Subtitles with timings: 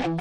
[0.00, 0.12] Yes,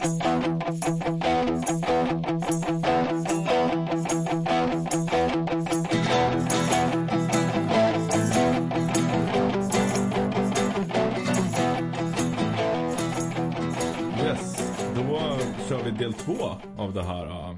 [14.95, 15.39] då
[15.69, 16.33] kör vi del två
[16.77, 17.57] av det här uh,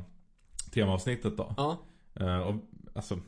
[0.71, 1.53] temaavsnittet då.
[1.57, 1.77] Ja.
[2.21, 2.55] Uh, och,
[2.93, 3.19] alltså,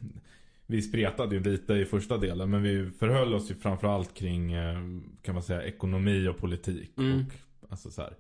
[0.66, 5.02] vi spretade ju lite i första delen men vi förhöll oss ju framförallt kring uh,
[5.22, 6.98] kan man säga ekonomi och politik.
[6.98, 7.26] Mm.
[7.62, 8.14] Och alltså så här,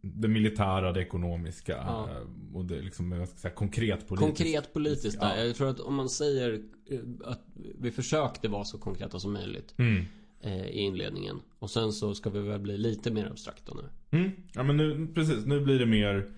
[0.00, 2.08] det militära, det ekonomiska Ja.
[2.22, 4.38] uh, och det liksom, jag ska säga, konkret politiskt.
[4.38, 5.36] Konkret politiskt där.
[5.36, 5.44] Ja.
[5.44, 7.42] Jag tror att om man säger eh, att
[7.78, 10.04] vi försökte vara så konkreta som möjligt Mm.
[10.40, 11.40] eh, i inledningen.
[11.58, 14.18] Och sen så ska vi väl bli lite mer abstrakta nu.
[14.18, 14.30] Mm.
[14.54, 16.30] Ja men nu, precis, nu blir det mer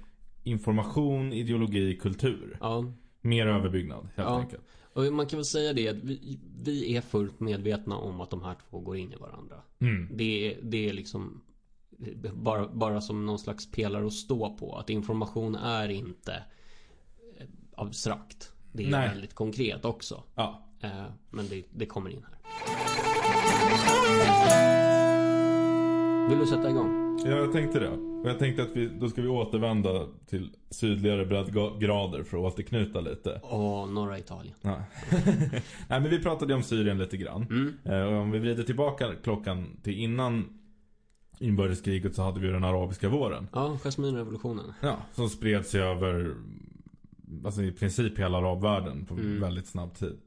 [0.43, 2.57] information, ideologi, kultur.
[2.61, 2.93] Ja.
[3.21, 4.41] Mer överbyggnad helt Ja.
[4.41, 4.63] enkelt.
[4.93, 8.43] Och man kan väl säga det att vi, vi är fullt medvetna om att de
[8.43, 9.57] här två går in i varandra.
[9.79, 10.09] Mm.
[10.17, 11.41] Det, det är liksom
[12.35, 14.77] bara, bara som någon slags pelare att stå på.
[14.77, 16.33] Att information är inte
[17.39, 18.53] eh, abstrakt.
[18.73, 19.09] Det är Nej.
[19.09, 20.23] väldigt konkret också.
[20.35, 20.63] Ja.
[20.81, 20.91] Eh,
[21.31, 22.37] Men det, det kommer in här.
[26.29, 27.19] Vill du sätta igång?
[27.25, 27.89] Ja, jag tänkte det.
[27.91, 33.01] Och jag tänkte att vi, då ska vi återvända till sydligare breddgrader för att återknyta
[33.01, 33.41] lite.
[33.43, 34.55] Åh, norra Italien.
[34.63, 34.77] Ja.
[35.89, 37.43] Nej, men vi pratade ju om Syrien lite grann.
[37.43, 37.75] Mm.
[37.85, 40.45] Eh, Och om vi vrider tillbaka klockan till innan
[41.39, 43.49] inbördeskriget så hade vi den arabiska våren.
[43.53, 44.73] Ja, Jasminrevolutionen.
[44.81, 46.35] Ja, som spred sig över
[47.45, 49.41] alltså i princip hela arabvärlden på Mm.
[49.41, 50.19] väldigt snabb tid.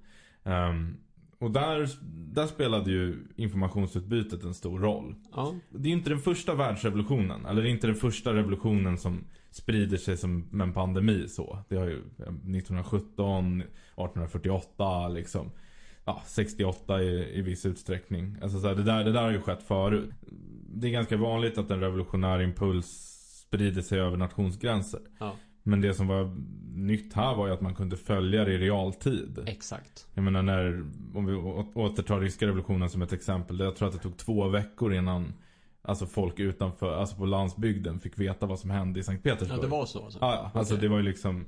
[0.43, 0.97] Ehm,
[1.39, 1.89] och där,
[2.33, 5.15] där spelade ju informationsutbytet en stor roll.
[5.35, 7.45] Ja, Det är ju inte den första världsrevolutionen.
[7.45, 11.59] Eller det är inte den första revolutionen som sprider sig som en pandemi så.
[11.69, 15.51] Det har ju eh, 1917, 1848 liksom.
[16.09, 18.37] Ja, 68 i, i viss utsträckning.
[18.41, 20.09] Alltså så här, det, där, det där har ju skett förut.
[20.73, 23.15] Det är ganska vanligt att en revolutionär impuls
[23.47, 24.99] sprider sig över nationsgränser.
[25.19, 26.35] ja, Men det som var
[26.75, 29.43] nytt här var ju att man kunde följa det i realtid.
[29.47, 30.07] exakt.
[30.13, 30.85] Jag menar när,
[31.15, 31.33] om vi
[31.73, 33.59] återtar ryska revolutionen som ett exempel.
[33.59, 35.33] Jag tror att det tog två veckor innan
[35.81, 39.61] Alltså folk utanför, alltså på landsbygden fick veta vad som hände i Sankt Ja, Petersburg.
[39.61, 40.19] det var så alltså.
[40.21, 40.59] Ja, ja.
[40.59, 40.81] Alltså Okej.
[40.81, 41.45] det var ju liksom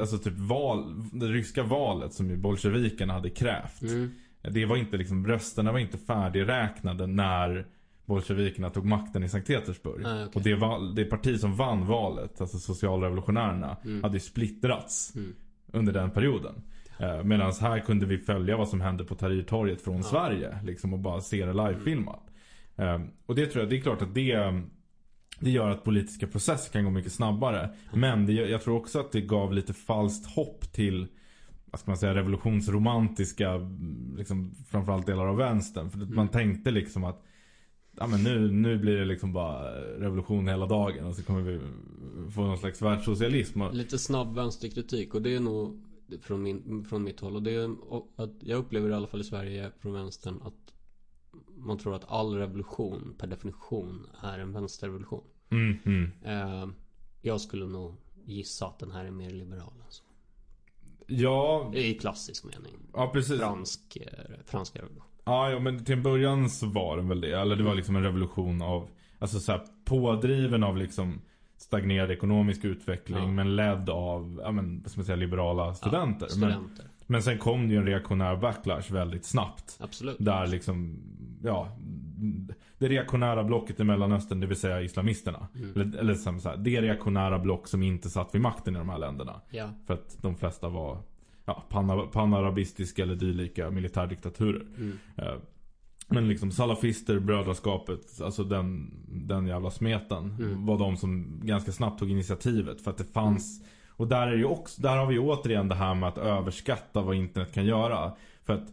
[0.00, 3.82] Alltså typ val, det ryska valet som ju bolsjevikerna hade krävt.
[3.82, 4.10] Mm.
[4.50, 7.66] Det var inte liksom, rösterna var inte färdigräknade när
[8.06, 10.02] bolsjevikerna tog makten i Sankt Petersburg.
[10.02, 10.32] Nej, okej.
[10.34, 14.02] Och det, val, det parti som vann valet, alltså socialrevolutionärerna, Mm.
[14.02, 15.34] hade ju splittrats Mm.
[15.72, 16.54] under den perioden.
[17.00, 20.58] Eh, Medan här kunde vi följa vad som hände på Tahrirtorget från Sverige.
[20.64, 22.22] Liksom och bara se det livefilmat.
[22.76, 24.62] Eh, Och det tror jag, det är klart att det
[25.40, 27.70] det gör att politiska processer kan gå mycket snabbare.
[27.92, 31.06] Men det, jag tror också att det gav lite falskt hopp till
[31.70, 33.60] vad ska man säga, revolutionsromantiska
[34.16, 35.90] liksom, framförallt delar av vänstern.
[35.90, 37.24] För att man tänkte liksom att
[37.96, 41.60] ja, men nu, nu blir det liksom bara revolution hela dagen och så kommer vi
[42.30, 43.62] få någon slags världssocialism.
[43.72, 45.82] Lite snabb vänsterkritik och det är nog
[46.22, 47.36] från, min, från mitt håll.
[47.36, 50.67] Och det är och att jag upplever i alla fall i Sverige från vänstern att
[51.58, 55.24] man tror att all revolution per definition är en vänsterrevolution.
[55.50, 56.10] mm, mm.
[56.24, 56.68] Eh,
[57.22, 59.72] jag skulle nog gissa att den här är mer liberal.
[59.84, 60.02] Alltså.
[61.06, 62.76] Ja, I klassisk mening.
[62.94, 63.38] ja precis.
[63.40, 65.04] Fransk, eh, franska revolution.
[65.24, 67.40] Ja, ja, men till en början så var den väl det.
[67.40, 68.88] Eller det var liksom en revolution av,
[69.18, 71.20] alltså så här, pådriven av liksom
[71.56, 73.18] stagnerad ekonomisk utveckling.
[73.18, 73.26] Ja.
[73.26, 76.26] Men ledd av, ja men, vad ska man säga, liberala studenter.
[76.30, 76.84] Ja, Men, studenter.
[77.06, 79.76] men sen kom det ju en reaktionär backlash väldigt snabbt.
[79.80, 80.16] Absolut.
[80.18, 80.98] Där liksom,
[81.42, 81.76] ja,
[82.78, 85.48] det reaktionära blocket i Mellanöstern, det vill säga islamisterna.
[85.54, 85.70] Mm.
[85.80, 88.98] Eller, eller så här, det reaktionära block som inte satt vid makten i de här
[88.98, 89.40] länderna.
[89.50, 89.70] Ja.
[89.86, 90.98] För att de flesta var
[91.44, 94.66] ja, pana- panarabistiska eller dylika militärdiktaturer.
[94.76, 94.98] Mm.
[95.16, 95.34] Eh,
[96.08, 98.90] Men liksom salafister, brödraskapet, alltså den,
[99.28, 100.66] den jävla smeten Mm.
[100.66, 102.80] var de som ganska snabbt tog initiativet.
[102.80, 105.74] För att det fanns, och där är det ju också, där har vi återigen det
[105.74, 108.12] här med att överskatta vad internet kan göra.
[108.44, 108.68] För att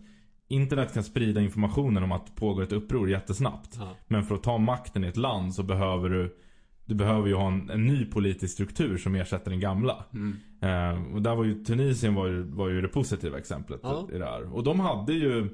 [0.47, 3.75] internet kan sprida informationen om att det pågår ett uppror jättesnabbt.
[3.79, 3.95] Ja.
[4.07, 6.37] Men för att ta makten i ett land så behöver du
[6.87, 10.05] Du behöver ju ha en, en ny politisk struktur som ersätter den gamla.
[10.13, 10.35] Mm.
[10.61, 14.09] Eh, och där var ju Tunisien var ju, var ju det positiva exemplet Ja.
[14.13, 14.55] i det här.
[14.55, 15.49] Och de hade ju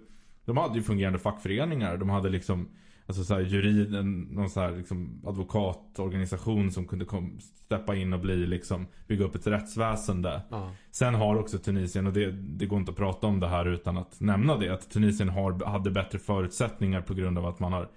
[0.46, 1.98] De hade ju fungerande fackföreningar.
[1.98, 2.70] De hade liksom
[3.12, 8.14] Alltså så här jurid, en, någon så här liksom advokatorganisation som kunde kom, steppa in
[8.14, 10.42] och bli liksom Bygga upp ett rättsväsende.
[10.50, 10.72] Ja.
[10.92, 13.98] Sen har också Tunisien, och det, det går inte att prata om det här utan
[13.98, 14.70] att nämna det.
[14.70, 17.90] Att Tunisien har, hade bättre förutsättningar på grund av att man har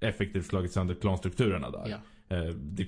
[0.00, 1.88] effektivt slagit sönder klanstrukturerna där.
[2.28, 2.36] Ja.
[2.36, 2.86] Eh, det,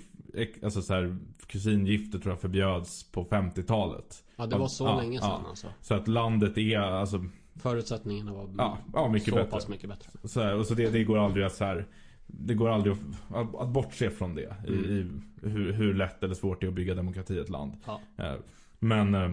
[0.63, 1.17] alltså så här,
[1.47, 4.25] kusingifte tror jag förbjöds på 50-talet.
[4.37, 5.23] ja, det var så Ja, länge ja.
[5.23, 5.67] sedan alltså.
[5.81, 7.25] Så att landet är, alltså,
[7.57, 9.51] Förutsättningarna var ja, ja mycket så bättre.
[9.51, 10.11] pass mycket bättre.
[10.29, 11.87] Så, här, och så det, det går aldrig att så här
[12.27, 14.57] det går aldrig att, att, att bortse från det.
[14.69, 15.23] I, Mm.
[15.43, 17.73] i hur, hur lätt eller svårt det är att bygga demokrati i ett land.
[17.87, 18.01] Ja.
[18.17, 18.35] Eh,
[18.79, 19.31] Men, eh,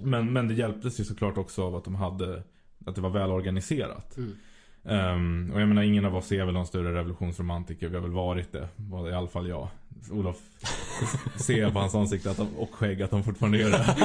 [0.00, 2.42] men, men det hjälptes ju såklart också av att de hade
[2.86, 4.16] Att det var väl organiserat.
[4.16, 4.34] Mm.
[4.88, 7.88] Ehm, och jag menar ingen av oss är väl någon större revolutionsromantiker.
[7.88, 8.68] Vi har väl varit det.
[9.10, 9.68] I alla fall jag.
[10.10, 10.36] Olof
[11.36, 13.96] ser jag på hans ansikte att de, och skägg att de fortfarande gör det.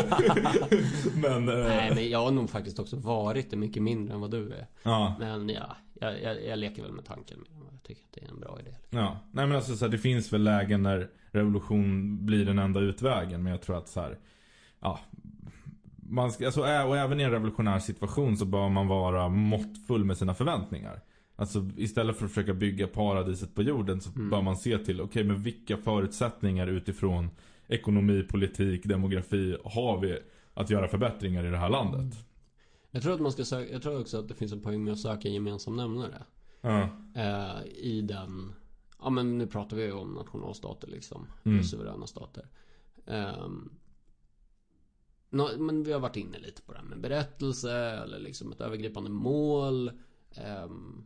[1.16, 4.32] men, eh, Nej men jag har nog faktiskt också varit det mycket mindre än vad
[4.32, 4.68] du är.
[4.84, 7.38] ja, Men ja, jag, jag, jag leker väl med tanken.
[7.72, 8.72] Jag tycker att det är en bra idé.
[8.90, 9.18] ja.
[9.32, 13.44] Nej men alltså så här, det finns väl lägen när revolution blir den enda utvägen.
[13.44, 14.18] Men jag tror att så här,
[14.80, 15.00] ja.
[16.14, 20.18] Man ska, alltså, och även i en revolutionär situation så bör man vara måttfull med
[20.18, 21.02] sina förväntningar.
[21.36, 24.30] Alltså istället för att försöka bygga paradiset på jorden så Mm.
[24.30, 27.30] bör man se till, okej men vilka förutsättningar utifrån
[27.68, 30.20] ekonomi, politik, demografi har vi
[30.54, 32.26] att göra förbättringar i det här landet?
[32.92, 34.94] Jag tror att man ska söka, jag tror också att det finns en poäng med
[34.94, 36.24] att söka en gemensam nämnare.
[36.62, 36.82] Ja.
[37.16, 38.54] Eh, I den,
[39.00, 41.28] ja men nu pratar vi ju om nationalstater liksom.
[41.44, 41.64] Mm.
[41.64, 42.46] Suveräna stater.
[43.08, 43.70] Ehm,
[45.34, 48.62] nå, men vi har varit inne lite på det här med berättelse eller liksom ett
[48.62, 49.92] övergripande mål.
[50.32, 51.06] Ehm,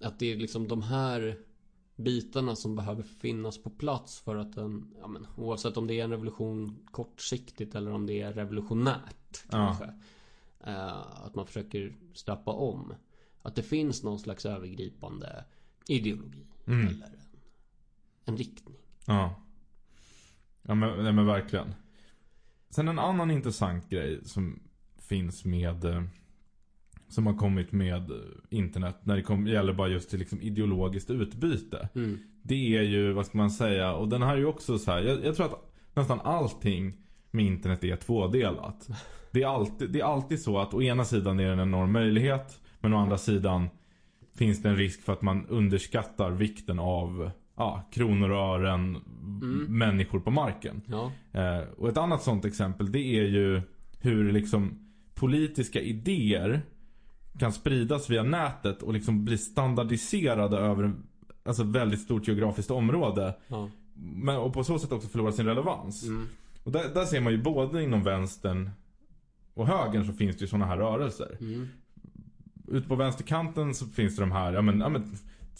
[0.00, 1.38] att det är liksom de här
[1.96, 6.04] bitarna som behöver finnas på plats för att en, ja men oavsett om det är
[6.04, 9.50] en revolution kortsiktigt eller om det är revolutionärt Ja.
[9.50, 9.94] kanske.
[10.60, 12.94] Eh, att man försöker stöpa om.
[13.42, 15.44] Att det finns någon slags övergripande
[15.88, 16.46] ideologi.
[16.66, 16.86] Mm.
[16.86, 17.40] Eller en,
[18.24, 18.76] en riktning.
[19.06, 19.42] Ja.
[20.62, 21.74] Ja men, nej, men verkligen.
[22.70, 24.60] Sen en annan intressant grej som
[25.08, 26.02] finns med eh,
[27.08, 28.16] som har kommit med eh,
[28.50, 31.88] internet när det kom, gäller bara just till liksom ideologiskt utbyte.
[31.94, 32.18] Mm.
[32.42, 35.02] Det är ju, vad ska man säga, och den här är ju också så här.
[35.02, 36.92] Jag, jag tror att nästan allting
[37.30, 38.88] med internet är tvådelat.
[39.30, 41.92] Det är, alltid, det är alltid så att å ena sidan är det en enorm
[41.92, 42.60] möjlighet.
[42.80, 43.68] Men å andra sidan
[44.34, 48.96] finns det en risk för att man underskattar vikten av ja, kronor och ören,
[49.42, 49.78] Mm.
[49.78, 50.82] människor på marken.
[50.86, 51.12] Ja.
[51.32, 53.62] Eh, och ett annat sånt exempel det är ju
[54.00, 54.78] hur liksom
[55.14, 56.62] politiska idéer
[57.38, 60.92] kan spridas via nätet och liksom bli standardiserade över
[61.44, 63.34] alltså väldigt stort geografiskt område.
[63.48, 63.70] ja.
[63.98, 66.02] Men, och på så sätt också förlora sin relevans.
[66.06, 66.26] Mm.
[66.64, 68.70] Och där, där ser man ju både inom vänstern
[69.54, 71.36] och högern så finns det ju sådana här rörelser.
[71.40, 71.68] Mm.
[72.68, 75.16] Ute på vänsterkanten så finns det de här, ja men, ja, men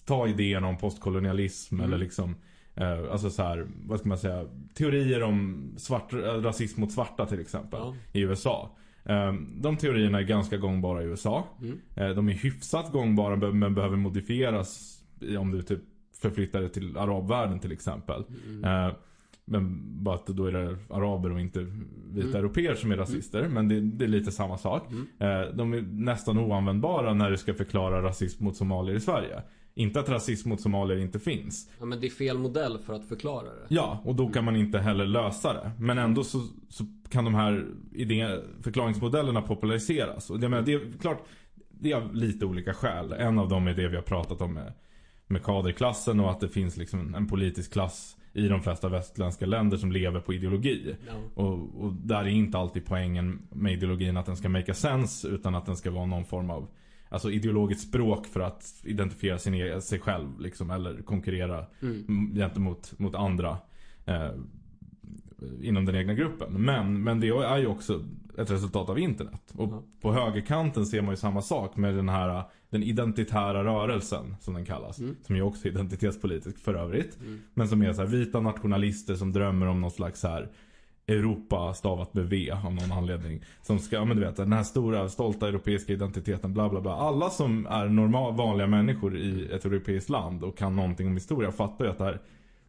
[0.06, 1.86] ta idén om postkolonialism Mm.
[1.86, 2.34] eller liksom
[2.74, 4.44] eh, Alltså så här, vad ska man säga
[4.74, 7.94] Teorier om svart, eh, rasism mot svarta till exempel Ja.
[8.12, 8.70] I USA
[9.04, 11.78] eh, De teorierna är ganska gångbara i USA Mm.
[11.96, 15.00] eh, De är hyfsat gångbara men behöver modifieras
[15.38, 15.80] Om du typ
[16.20, 18.94] förflyttar det till arabvärlden till exempel Mm.
[19.48, 21.60] Men bara att då är det araber och inte
[22.12, 22.34] vita Mm.
[22.40, 23.48] europeer som är rasister.
[23.48, 24.88] Men det, det är lite samma sak.
[25.18, 25.56] Mm.
[25.56, 29.42] De är nästan oanvändbara när du ska förklara rasism mot somalier i Sverige.
[29.78, 31.70] Inte att rasism mot somalier inte finns.
[31.78, 33.66] Ja men det är fel modell för att förklara det.
[33.68, 35.70] Ja, och då kan man inte heller lösa det.
[35.78, 40.30] Men ändå så, så kan de här idé, förklaringsmodellerna populariseras.
[40.30, 41.22] Och det, men, det är klart,
[41.70, 43.12] det är av lite olika skäl.
[43.12, 44.72] En av dem är det vi har pratat om med,
[45.26, 49.76] med kaderklassen och att det finns liksom en politisk klass i de flesta västländska länder
[49.76, 50.96] som lever på ideologi.
[51.06, 51.42] Ja.
[51.42, 55.28] Och, och där är inte alltid poängen med ideologin att den ska make a sense
[55.28, 56.68] utan att den ska vara någon form av
[57.08, 62.34] Alltså ideologiskt språk för att identifiera sin, e- sig själv liksom, eller konkurrera Mm.
[62.34, 63.58] gentemot mot andra
[64.06, 64.30] eh,
[65.60, 66.52] inom den egna gruppen.
[66.52, 68.04] Men, men det är ju också
[68.38, 69.52] ett resultat av internet.
[69.54, 69.82] Och Ja.
[70.00, 74.64] på högerkanten ser man ju samma sak med den här den identitära rörelsen som den
[74.64, 74.98] kallas.
[74.98, 75.16] Mm.
[75.22, 77.18] Som ju också är identitetspolitisk för övrigt.
[77.20, 77.40] Mm.
[77.54, 80.48] Men som är så här vita nationalister som drömmer om någon slags så här
[81.08, 83.40] Europa stavat med V av någon anledning.
[83.62, 86.92] Som ska, men du vet den här stora stolta europeiska identiteten bla bla bla.
[86.92, 91.52] Alla som är normal, vanliga människor i ett europeiskt land och kan någonting om historia
[91.52, 92.20] fattar ju att det här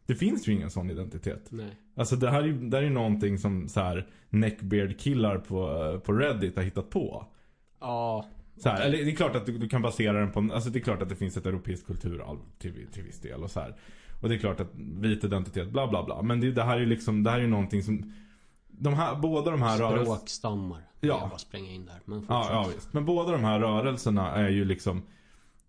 [0.06, 1.48] Det finns ju ingen sån identitet.
[1.50, 1.72] Nej.
[1.96, 6.13] Alltså det här det här är ju någonting som så här neckbeard killar på, på
[6.13, 7.25] Reddit har hittat på.
[7.79, 8.25] Ja.
[8.58, 10.79] Så här, eller det är klart att du, du kan basera den på, alltså det
[10.79, 13.75] är klart att det finns ett europeiskt kulturarv till, till viss del och så här.
[14.22, 16.22] Och det är klart att vit identitet, bla bla bla.
[16.22, 18.13] Men det, det här är ju liksom, det här är ju någonting som
[18.78, 20.82] de här, båda de här rörelserna Språkstammar.
[21.00, 21.08] Ja.
[21.08, 22.00] Jag bara spränga in där.
[22.06, 22.94] Men Ja, ja visst.
[22.94, 25.02] Men båda de här rörelserna är ju liksom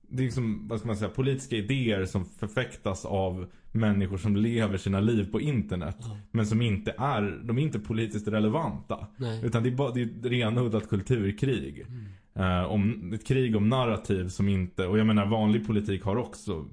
[0.09, 4.77] Det är liksom, vad ska man säga, politiska idéer som förfäktas av människor som lever
[4.77, 5.97] sina liv på internet.
[6.01, 6.19] Ja.
[6.31, 9.07] Men som inte är, de är inte politiskt relevanta.
[9.17, 9.45] Nej.
[9.45, 11.87] Utan det är bara, det är renodlat kulturkrig.
[12.35, 16.65] Eh, om, ett krig om narrativ som inte, och jag menar vanlig politik har också,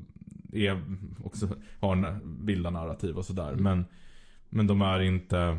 [0.53, 0.81] är,
[1.23, 1.47] också
[1.79, 3.55] har bilda narrativ och sådär.
[3.55, 3.85] Men,
[4.49, 5.57] men de är inte,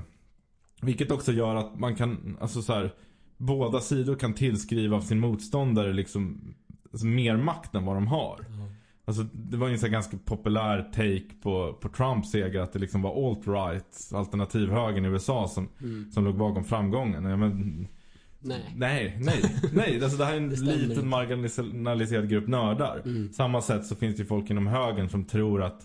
[0.83, 2.95] vilket också gör att man kan, alltså så här,
[3.37, 6.55] båda sidor kan tillskriva sin motståndare liksom
[6.93, 8.37] alltså mer makt än vad de har.
[8.49, 8.69] Ja.
[9.05, 12.79] Alltså det var ju en här ganska populär take på, på Trumps seger att det
[12.79, 16.11] liksom var alt-right, alternativhögern i USA som, Mm.
[16.13, 17.25] som låg bakom framgången.
[17.25, 17.89] Ja, men,
[18.41, 18.73] Nej.
[18.77, 19.43] nej, nej,
[19.73, 20.03] nej.
[20.03, 20.49] Alltså det här är en
[20.89, 23.03] liten marginaliserad grupp nördar.
[23.05, 23.33] Mm.
[23.33, 25.83] Samma sätt så finns det ju folk inom högern som tror att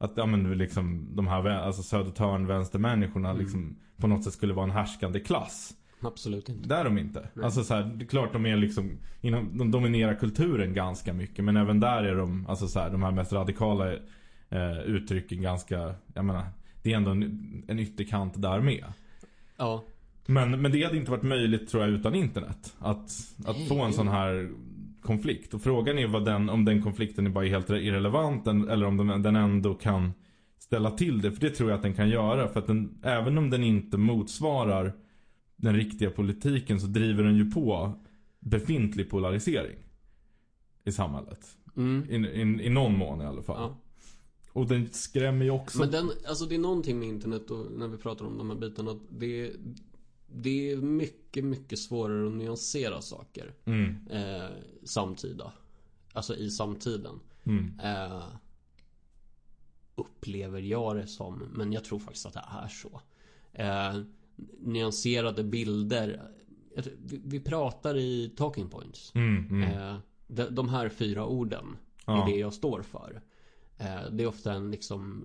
[0.00, 3.42] att ja, men liksom de här alltså Södertörn vänstermänniskorna Mm.
[3.42, 5.72] liksom på något sätt skulle vara en härskande klass.
[6.00, 6.68] Absolut inte.
[6.68, 7.28] Det är de inte.
[7.34, 7.44] Nej.
[7.44, 11.44] Alltså så här, det är klart de är liksom inom, de dominerar kulturen ganska mycket
[11.44, 13.92] men även där är de alltså så här, de här mest radikala
[14.48, 16.46] eh, uttrycken ganska jag menar
[16.82, 18.84] det är ändå en, en ytterkant där med.
[19.56, 19.84] Ja.
[20.26, 22.76] Men, men det hade inte varit möjligt tror jag utan internet.
[22.78, 23.68] Att, att Nej.
[23.68, 24.50] få en sån här
[25.02, 25.54] konflikt.
[25.54, 29.22] Och frågan är vad den, om den konflikten är bara helt irrelevant eller om den,
[29.22, 30.12] den ändå kan
[30.58, 31.32] ställa till det.
[31.32, 32.48] För det tror jag att den kan göra.
[32.48, 34.92] För att den, även om den inte motsvarar
[35.56, 37.92] den riktiga politiken så driver den ju på
[38.40, 39.76] befintlig polarisering.
[40.84, 41.56] I samhället.
[41.76, 42.04] Mm.
[42.10, 43.56] I, i, i någon mån i alla fall.
[43.60, 43.76] Ja.
[44.52, 45.78] Och den skrämmer ju också.
[45.78, 48.56] Men den, alltså det är någonting med internet och när vi pratar om de här
[48.56, 48.90] bitarna.
[48.90, 49.52] Att det,
[50.34, 53.54] det är mycket, mycket svårare att nyansera saker.
[53.64, 54.48] Mm, Eh,
[54.84, 55.52] samtida.
[56.12, 57.20] Alltså i samtiden.
[57.44, 58.22] mm, Eh,
[59.94, 61.38] upplever jag det som.
[61.54, 63.00] Men jag tror faktiskt att det är så.
[63.52, 64.00] Eh,
[64.60, 66.30] nyanserade bilder.
[66.98, 69.12] Vi, vi pratar i talking points.
[69.14, 69.62] mm, mm.
[69.62, 69.96] Eh,
[70.26, 72.22] de, de här fyra orden Ja.
[72.28, 73.22] är det jag står för.
[73.78, 75.24] Eh, det är ofta en liksom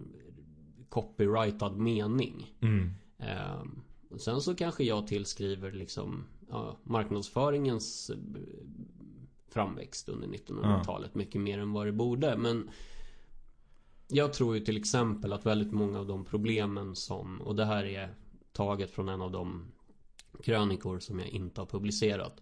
[0.89, 2.55] copyrightad mening.
[2.61, 3.63] Mm, Eh,
[4.19, 8.17] sen så kanske jag tillskriver liksom ja, marknadsföringens eh,
[9.49, 12.37] framväxt under 1900-talet mycket mer än vad det borde.
[12.37, 12.69] Men
[14.07, 17.83] jag tror ju till exempel att väldigt många av de problemen som, och det här
[17.85, 18.15] är
[18.51, 19.71] taget från en av de
[20.43, 22.41] krönikor som jag inte har publicerat.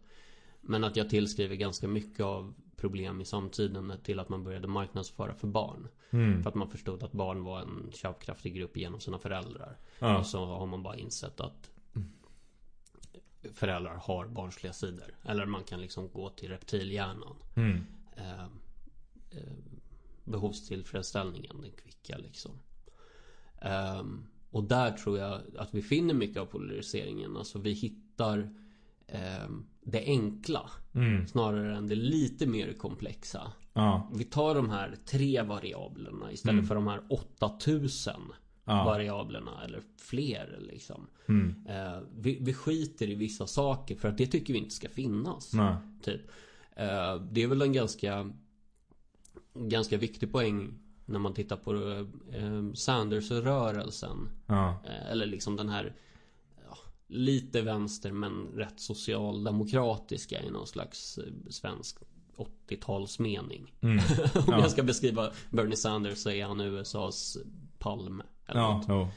[0.61, 2.53] Men att jag tillskriver ganska mycket av
[2.83, 5.87] problem i samtiden till att man började marknadsföra för barn.
[6.09, 6.43] mm.
[6.43, 9.77] För att man förstod att barn var en köpkraftig grupp genom sina föräldrar.
[9.99, 10.17] Ja.
[10.17, 11.69] Och så har man bara insett att
[13.53, 15.15] föräldrar har barnsliga sidor.
[15.23, 17.35] Eller man kan liksom gå till reptilhjärnan.
[17.55, 17.85] Mm.
[18.15, 18.43] Eh,
[19.31, 19.53] eh,
[20.23, 22.51] behovstillfredsställningen, den kvicka liksom.
[23.61, 27.37] Ehm, och där tror jag att vi finner mycket av polariseringen.
[27.37, 28.55] Alltså vi hittar
[29.13, 31.27] ehm, det enkla Mm.
[31.27, 33.51] snarare än det lite mer komplexa.
[33.73, 34.09] Ja.
[34.13, 36.65] Vi tar de här tre variablerna istället Mm.
[36.67, 38.21] för de här 8000
[38.65, 38.83] Ja.
[38.85, 41.07] variablerna eller fler liksom.
[41.27, 41.65] Mm.
[41.69, 45.53] Eh, vi, vi skiter i vissa saker för att det tycker vi inte ska finnas.
[45.53, 45.75] Nej.
[46.03, 46.21] Typ.
[46.75, 48.31] Eh, det är väl en ganska
[49.55, 50.73] Ganska viktig poäng
[51.05, 51.73] när man tittar på
[52.37, 54.29] eh, Sanders-rörelsen.
[54.47, 54.81] Ja.
[54.85, 55.93] Eh, eller liksom den här
[57.15, 61.97] Lite vänster men rätt socialdemokratiska i någon slags eh, svensk
[62.69, 63.73] 80-talsmening.
[63.81, 63.97] Mm.
[64.35, 64.59] Om Ja.
[64.59, 67.37] jag ska beskriva Bernie Sanders så är han USAs
[67.79, 68.23] Palme.
[68.47, 68.83] Eller Ja.
[68.89, 69.07] Jo.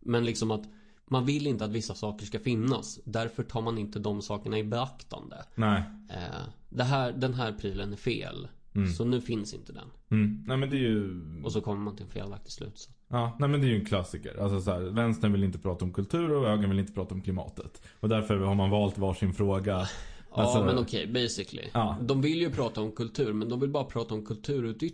[0.00, 0.62] Men liksom att
[1.06, 3.00] man vill inte att vissa saker ska finnas.
[3.04, 5.44] Därför tar man inte de sakerna i beaktande.
[5.54, 5.82] Nej.
[6.10, 8.48] Eh, det här, den här prylen är fel.
[8.74, 8.88] Mm.
[8.88, 9.88] Så nu finns inte den.
[10.10, 10.44] Mm.
[10.46, 11.22] Nej men det är ju...
[11.44, 12.88] Och så kommer man till en felaktig slutsats.
[13.08, 14.42] Ja, nej men det är ju en klassiker.
[14.42, 17.20] Alltså så här, vänstern vill inte prata om kultur och högern vill inte prata om
[17.22, 17.82] klimatet.
[18.00, 19.72] Och därför har man valt varsin fråga.
[19.72, 19.86] Ja
[20.42, 21.68] Alltså- men okej, basically.
[21.72, 21.96] Ja.
[22.02, 24.88] De vill ju prata om kultur men de vill bara prata om kulturut, eh,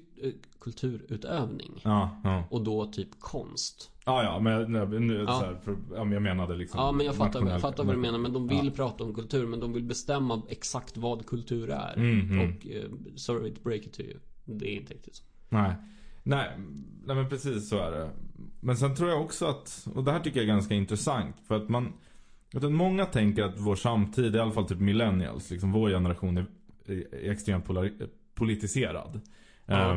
[0.67, 1.81] kulturutövning.
[1.85, 2.45] Ja, ja.
[2.51, 3.91] Och då typ konst.
[4.05, 4.73] Ja, ja, men
[5.07, 5.39] nu, Ja.
[5.41, 8.19] så här, för, jag menade liksom Ja men jag fattar, jag fattar vad du menar.
[8.19, 8.73] Men de vill Ja.
[8.77, 11.95] prata om kultur men de vill bestämma exakt vad kultur är.
[11.97, 12.39] Mm, mm.
[12.39, 14.19] Och eh, sorry to break it to you.
[14.45, 15.25] Det är inte riktigt så.
[15.49, 15.75] Nej.
[16.23, 16.51] Nej,
[17.05, 18.11] nej men precis så är det.
[18.61, 21.37] Men sen tror jag också att, och det här tycker jag är ganska intressant.
[21.49, 21.93] För att man,
[22.55, 26.47] att många tänker att vår samtid, i alla fall typ millennials, liksom vår generation är,
[26.87, 29.21] är extremt polari- politiserad.
[29.67, 29.97] Ja.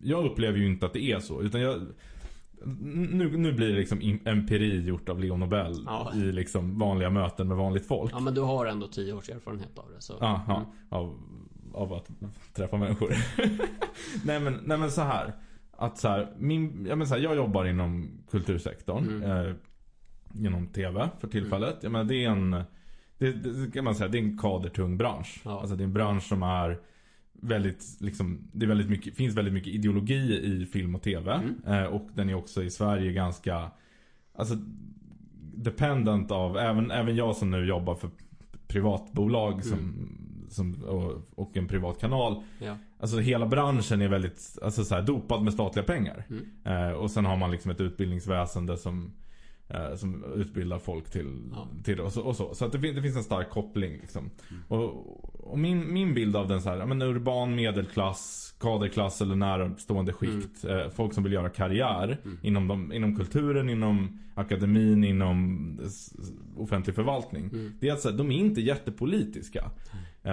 [0.00, 1.42] Jag upplever ju inte att det är så.
[1.42, 1.80] Utan jag,
[2.64, 6.12] nu, nu blir det liksom em- empiri gjort av Leo Nobel Ja.
[6.14, 8.12] i liksom vanliga möten med vanligt folk.
[8.14, 10.00] Ja men du har ändå tio års erfarenhet av det.
[10.02, 10.14] Så.
[10.20, 10.62] Ja Mm.
[10.88, 11.18] av,
[11.74, 12.10] av att
[12.54, 13.10] träffa människor.
[14.24, 15.32] nej, men, nej men så här.
[15.78, 19.04] Att så här, min, ja, men så här, jag jobbar inom kultursektorn.
[19.08, 19.46] Mm.
[19.46, 19.54] Eh,
[20.32, 21.76] genom TV för tillfället.
[21.80, 22.50] Jag menar, det är en
[23.18, 25.40] det, det kan man säga, det är en kadertung bransch.
[25.44, 25.60] Ja.
[25.60, 26.80] Alltså det är en bransch som är
[27.40, 31.32] väldigt, liksom, det väldigt mycket, finns väldigt mycket ideologi i film och TV.
[31.32, 31.54] Mm.
[31.66, 33.70] Eh, och den är också i Sverige ganska,
[34.34, 34.56] alltså
[35.54, 38.10] dependent av, även, även jag som nu jobbar för
[38.66, 40.08] privatbolag som,
[40.48, 42.42] som, och, och en privat kanal.
[42.58, 42.76] Ja.
[43.00, 46.26] Alltså hela branschen är väldigt alltså så här, dopad med statliga pengar.
[46.28, 46.46] Mm.
[46.64, 49.12] Eh, och sen har man liksom ett utbildningsväsende som
[49.96, 51.68] som utbildar folk till, Ja.
[51.84, 52.22] till det och så.
[52.22, 54.30] Och så, så att det, det finns en stark koppling liksom.
[54.50, 54.62] Mm.
[54.68, 60.12] Och, och min, min bild av den så här, men urban medelklass, kaderklass eller närstående
[60.12, 60.64] skikt.
[60.64, 62.38] Eh, folk som vill göra karriär Mm.
[62.42, 65.78] inom, de, inom kulturen, inom akademin, inom
[66.56, 67.44] offentlig förvaltning.
[67.52, 67.72] Mm.
[67.80, 69.70] Det är att så här, de är inte jättepolitiska.
[70.22, 70.32] Eh,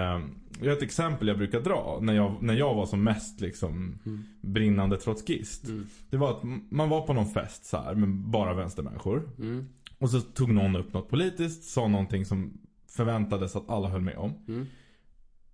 [0.60, 3.98] jag har ett exempel jag brukar dra när jag, när jag var som mest liksom
[4.06, 4.24] Mm.
[4.40, 5.68] brinnande trotskist.
[5.68, 5.86] Mm.
[6.10, 9.28] Det var att man var på någon fest så här med bara vänstermänniskor.
[9.38, 9.66] Mm.
[9.98, 14.16] Och så tog någon upp något politiskt, sa någonting som förväntades att alla höll med
[14.16, 14.32] om.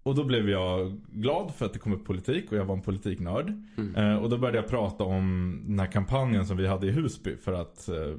[0.02, 2.82] Och då blev jag glad för att det kom upp politik och jag var en
[2.82, 3.52] politiknörd.
[3.76, 3.94] Mm.
[3.94, 7.36] Eh, och då började jag prata om den här kampanjen som vi hade i Husby
[7.36, 8.14] för att eh,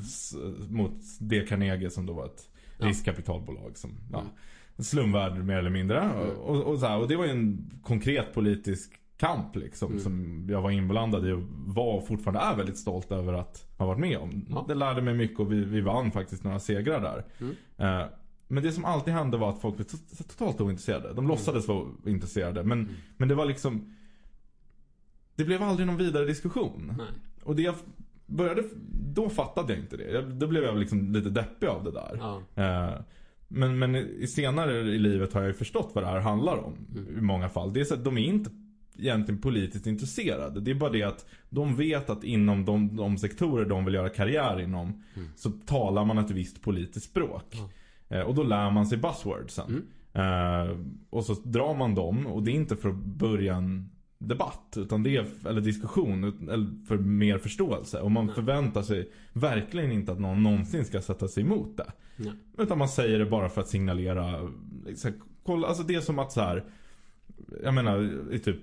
[0.00, 0.34] s-
[0.68, 2.46] mot det Carnegie som då var ett
[2.78, 2.86] Ja.
[2.86, 4.30] riskkapitalbolag som, ja, Mm.
[4.76, 6.00] en slumvärld mer eller mindre.
[6.00, 6.16] Mm.
[6.16, 10.02] Och, och, och, så här, och det var ju en konkret politisk kamp liksom Mm.
[10.02, 13.86] som jag var inblandad i och var och fortfarande är väldigt stolt över att ha
[13.86, 14.46] varit med om.
[14.50, 14.64] Ja.
[14.68, 17.24] Det lärde mig mycket och vi, vi vann faktiskt några segrar där.
[17.40, 17.54] Mm.
[18.00, 18.06] Eh,
[18.50, 21.12] men det som alltid hände var att folk to- totalt ointresserade.
[21.14, 22.62] De låtsades vara intresserade.
[22.64, 22.92] Men, Mm.
[23.16, 23.94] men det var liksom...
[25.36, 26.94] Det blev aldrig någon vidare diskussion.
[26.98, 27.06] Nej.
[27.42, 27.74] Och det jag
[28.26, 28.62] började...
[29.14, 30.10] Då fattade jag inte det.
[30.10, 32.16] Jag, då blev jag liksom lite deppig av det där.
[32.18, 32.42] Ja.
[32.64, 33.00] Eh,
[33.48, 36.74] men, men i senare i livet har jag ju förstått vad det här handlar om.
[36.96, 37.18] Mm.
[37.18, 37.72] I många fall.
[37.72, 38.50] Det är så att de är inte
[38.98, 40.60] egentligen politiskt intresserade.
[40.60, 44.08] Det är bara det att de vet att inom de, de sektorer de vill göra
[44.08, 45.28] karriär inom Mm.
[45.36, 47.44] så talar man ett visst politiskt språk.
[47.50, 47.68] Ja.
[48.10, 49.68] Eh, och då lär man sig buzzwordsen.
[49.68, 49.84] Mm.
[50.12, 50.76] Eh,
[51.10, 55.02] och så drar man dem och det är inte för att börja en debatt utan
[55.02, 58.00] det är, eller diskussion eller för mer förståelse.
[58.00, 58.34] Och man Nej.
[58.34, 61.92] förväntar sig verkligen inte att någon någonsin ska sätta sig emot det.
[62.16, 62.32] Nej.
[62.58, 64.24] Utan man säger det bara för att signalera.
[64.24, 65.12] Här,
[65.42, 66.64] kolla, alltså det är som att så här.
[67.62, 68.60] Jag menar i typ.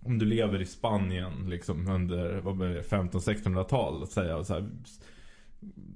[0.00, 4.02] Om du lever i Spanien liksom under vad blir det, 15-1600-tal.
[4.02, 4.68] att Säga så här,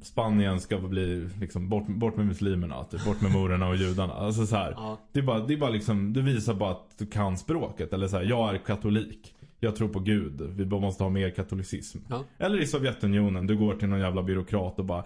[0.03, 2.85] Spanien ska bli liksom bort, bort med muslimerna.
[2.85, 4.13] Typ, bort med morerna och judarna.
[4.13, 4.73] Alltså så här.
[4.77, 4.99] Ja.
[5.13, 7.93] Det är bara, det är bara liksom, du visar bara att du kan språket.
[7.93, 9.35] Eller så här, jag är katolik.
[9.61, 10.41] Jag tror på Gud.
[10.41, 11.99] Vi måste ha mer katolicism.
[12.09, 12.25] Ja.
[12.39, 15.05] Eller i Sovjetunionen, du går till någon jävla byråkrat och bara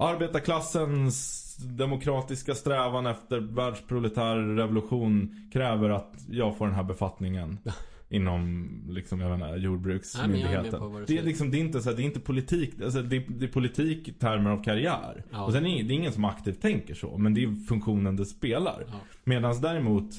[0.00, 7.58] Arbetarklassens demokratiska strävan efter världsproletär revolution kräver att jag får den här befattningen.
[8.14, 11.04] Inom liksom, jag vet inte, Nej, men jag är jordbruksmyndigheten.
[11.06, 13.24] det är liksom, det är inte så här, det är inte politik, alltså det, är-
[13.28, 15.24] det är politik i termer av karriär.
[15.30, 15.44] Ja.
[15.44, 18.26] Och sen är det är ingen som aktivt tänker så, men det är funktionen det
[18.26, 18.84] spelar.
[18.88, 18.94] Ja.
[19.24, 20.10] Medan däremot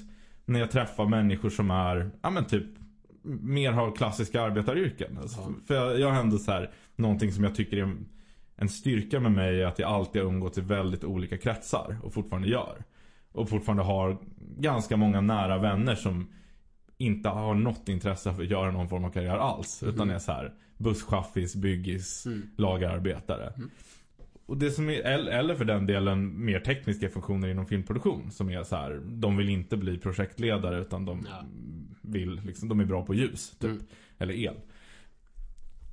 [0.46, 2.66] när jag träffar människor som är, ja men typ
[3.42, 5.18] mer har klassiska arbetaryrken.
[5.22, 5.54] Alltså, Ja.
[5.68, 7.96] För jag, jag har ändå så här, någonting som jag tycker är
[8.56, 12.14] en, styrka med mig är att jag alltid har umgått i väldigt olika kretsar och
[12.14, 12.84] fortfarande gör.
[13.32, 14.18] Och fortfarande har
[14.58, 16.28] ganska många nära vänner som
[16.98, 19.84] inte har något intresse för att göra någon form av karriär alls.
[19.84, 22.42] Utan är så här busschaffis, byggis, Mm.
[22.58, 23.54] lagerarbetare.
[23.58, 23.70] Mm.
[24.46, 28.32] Och det som är, eller eller för den delen mer tekniska funktioner inom filmproduktion.
[28.32, 31.44] Som är så här, de vill inte bli projektledare utan de Ja.
[32.02, 33.50] vill liksom, de är bra på ljus.
[33.60, 33.70] Typ.
[33.72, 33.84] Mm.
[34.18, 34.56] Eller el.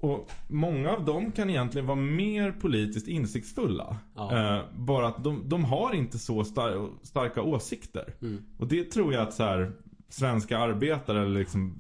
[0.01, 3.97] Och många av dem kan egentligen vara mer politiskt insiktsfulla.
[4.15, 4.57] Ja.
[4.59, 8.15] Eh, bara att de, de har inte så star starka åsikter.
[8.23, 8.43] Mm.
[8.59, 9.73] Och det tror jag att så här,
[10.12, 11.75] svenska arbetare eller liksom,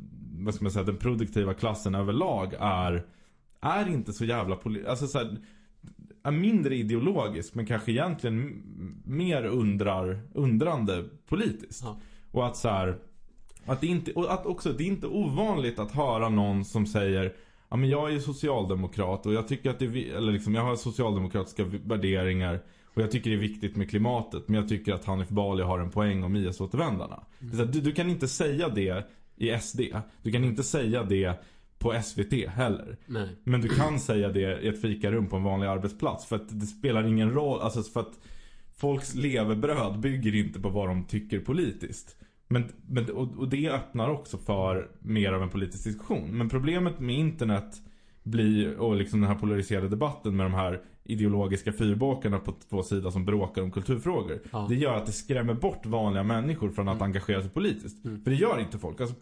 [0.44, 3.06] vad ska man säga, den produktiva klassen överlag är,
[3.60, 5.36] är inte så jävla poli- alltså så här,
[6.22, 8.62] är mindre ideologisk men kanske egentligen
[9.04, 11.82] mer undrar, undrande politiskt.
[11.84, 12.00] Ja.
[12.30, 12.98] Och att så här,
[13.66, 17.34] att det inte, och att också det är inte ovanligt att höra någon som säger
[17.72, 21.64] Ja men jag är socialdemokrat och jag tycker att det eller liksom jag har socialdemokratiska
[21.64, 22.62] värderingar
[22.94, 25.78] och jag tycker det är viktigt med klimatet men jag tycker att Hanif Bali har
[25.78, 27.24] en poäng om IS-återvändarna.
[27.56, 29.04] Här, Du, du kan inte säga det
[29.36, 29.80] i SD.
[30.22, 31.42] Du kan inte säga det
[31.78, 32.96] på SVT heller.
[33.06, 33.28] Nej.
[33.44, 36.26] Men du kan säga det i ett fikarum på en vanlig arbetsplats.
[36.26, 37.60] För att det spelar ingen roll.
[37.60, 38.18] Alltså för att
[38.76, 42.16] folks levebröd bygger inte på vad de tycker politiskt.
[42.48, 46.38] Men, men, och, och det öppnar också för mer av en politisk diskussion.
[46.38, 47.76] Men problemet med internet
[48.22, 53.10] blir, och liksom den här polariserade debatten med de här ideologiska fyrbåkarna på två sidor
[53.10, 54.40] som bråkar om kulturfrågor.
[54.52, 54.66] Ja.
[54.68, 58.04] Det gör att det skrämmer bort vanliga människor från att engagera sig politiskt.
[58.04, 58.22] Mm.
[58.24, 59.00] För det gör inte folk.
[59.00, 59.16] Alltså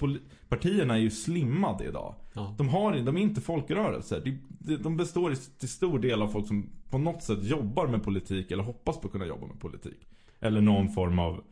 [0.48, 2.14] partierna är ju slimmade idag.
[2.32, 2.54] Ja.
[2.58, 4.38] De, har, de är inte folkrörelser.
[4.58, 8.50] De, de, består till stor del av folk som på något sätt jobbar med politik
[8.50, 10.06] eller hoppas på att kunna jobba med politik.
[10.40, 11.44] Eller någon form av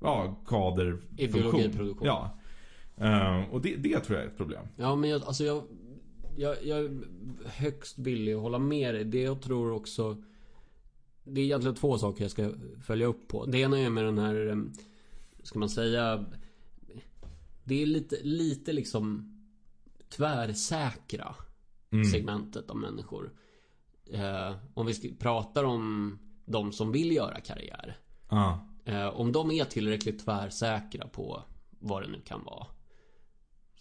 [0.00, 1.18] ja, kaderfunktion.
[1.18, 2.06] Ideologiproduktion.
[2.06, 2.36] Ja.
[2.96, 4.66] Eh, och det, det tror jag är ett problem.
[4.76, 5.62] Ja men jag, alltså jag,
[6.36, 7.00] jag, jag är
[7.46, 9.04] högst villig att hålla med dig.
[9.04, 10.22] Det jag tror också
[11.24, 13.46] Det är egentligen två saker jag ska följa upp på.
[13.46, 14.72] Det ena är med den här em,
[15.42, 16.24] Ska man säga
[17.64, 19.36] Det är lite, lite liksom
[20.08, 21.34] Tvärsäkra
[21.92, 22.04] Mm.
[22.04, 23.32] segmentet av människor.
[24.12, 27.96] eh, om vi pratar om de som vill göra karriär.
[28.28, 28.66] Ja.
[28.84, 31.42] Eh, om de är tillräckligt tvärsäkra på
[31.78, 32.66] vad det nu kan vara.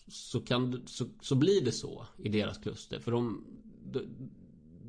[0.09, 2.99] Så, kan, så, så blir det så i deras kluster.
[2.99, 3.43] För de,
[3.91, 4.01] de,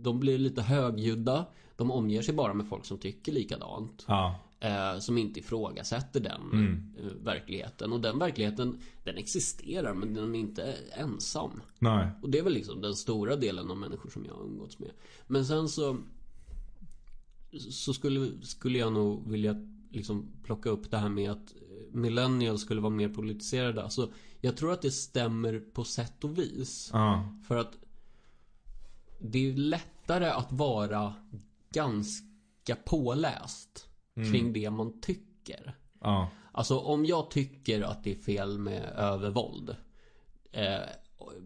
[0.03, 1.47] de blir lite högljudda.
[1.77, 4.05] De omger sig bara med folk som tycker likadant.
[4.09, 4.41] Ja.
[4.61, 6.93] Eh, som inte ifrågasätter den Mm.
[6.99, 7.93] eh, verkligheten.
[7.93, 11.61] Och den verkligheten, den existerar men den är inte ensam.
[11.79, 12.09] Nej.
[12.23, 14.91] Och det är väl liksom den stora delen av människor som jag har umgåtts med.
[15.27, 15.97] Men sen så
[17.71, 19.55] Så skulle, skulle jag nog vilja
[19.91, 21.55] liksom plocka upp det här med att
[21.93, 23.83] millennials skulle vara mer politiserade.
[23.83, 26.91] Alltså, jag tror att det stämmer på sätt och vis.
[26.93, 27.35] Ja.
[27.49, 27.79] För att
[29.19, 31.15] det är lättare att vara
[31.73, 35.77] ganska påläst kring det man tycker.
[36.01, 36.31] Ja.
[36.53, 39.77] Alltså om jag tycker att det är fel med övervåld
[40.53, 40.81] eh,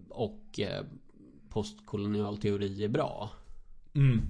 [0.09, 0.85] och eh,
[1.49, 3.31] postkolonial teori är bra.
[3.95, 4.21] Mm.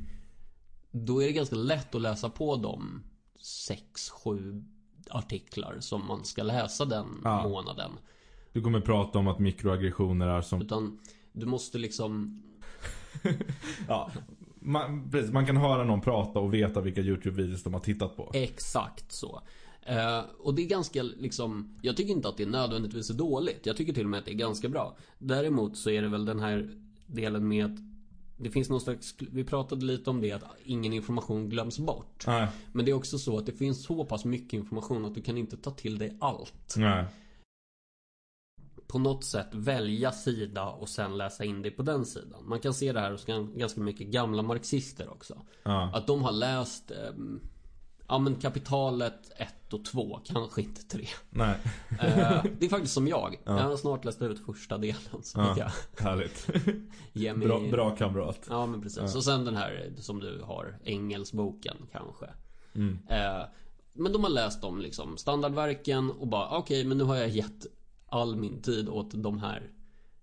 [0.90, 3.02] Då är det ganska lätt att läsa på de
[3.40, 4.64] sex, sju
[5.10, 7.42] artiklar som man ska läsa den Ja.
[7.48, 7.90] månaden.
[8.54, 10.62] Du kommer prata om att mikroaggressioner är som...
[10.62, 10.98] Utan
[11.32, 12.42] du måste liksom
[13.88, 14.10] Ja.
[14.60, 18.30] Man, precis, man kan höra någon prata och veta vilka YouTube-videos de har tittat på.
[18.34, 19.42] Exakt så.
[19.82, 23.66] Eh, och det är ganska liksom Jag tycker inte att det nödvändigtvis är dåligt.
[23.66, 24.96] Jag tycker till och med att det är ganska bra.
[25.18, 26.70] Däremot så är det väl den här
[27.06, 27.78] delen med att
[28.36, 32.24] det finns någon slags, vi pratade lite om det att ingen information glöms bort.
[32.26, 32.48] Nej.
[32.72, 35.38] Men det är också så att det finns så pass mycket information att du kan
[35.38, 36.74] inte ta till dig allt.
[36.76, 37.04] Nej.
[38.86, 42.48] På något sätt välja sida och sen läsa in dig på den sidan.
[42.48, 45.42] Man kan se det här hos gan- ganska mycket gamla marxister också.
[45.62, 45.90] Ja.
[45.94, 47.40] Att de har läst ehm,
[48.08, 51.54] Ja men kapitalet 1 och 2, kanske inte 3 Nej.
[52.00, 55.54] eh, Det är faktiskt som jag Jag har snart läst ut första delen så Ja.
[55.58, 55.70] ja.
[55.96, 56.48] jag Härligt.
[57.12, 58.40] mig Bra, bra kamrat.
[58.48, 62.26] Ja men precis Och sen den här som du har Engelsboken kanske
[62.74, 62.98] Mm.
[63.08, 63.42] eh,
[63.92, 67.66] Men de har läst de liksom standardverken och bara okej men nu har jag gett
[68.06, 69.70] all min tid åt de här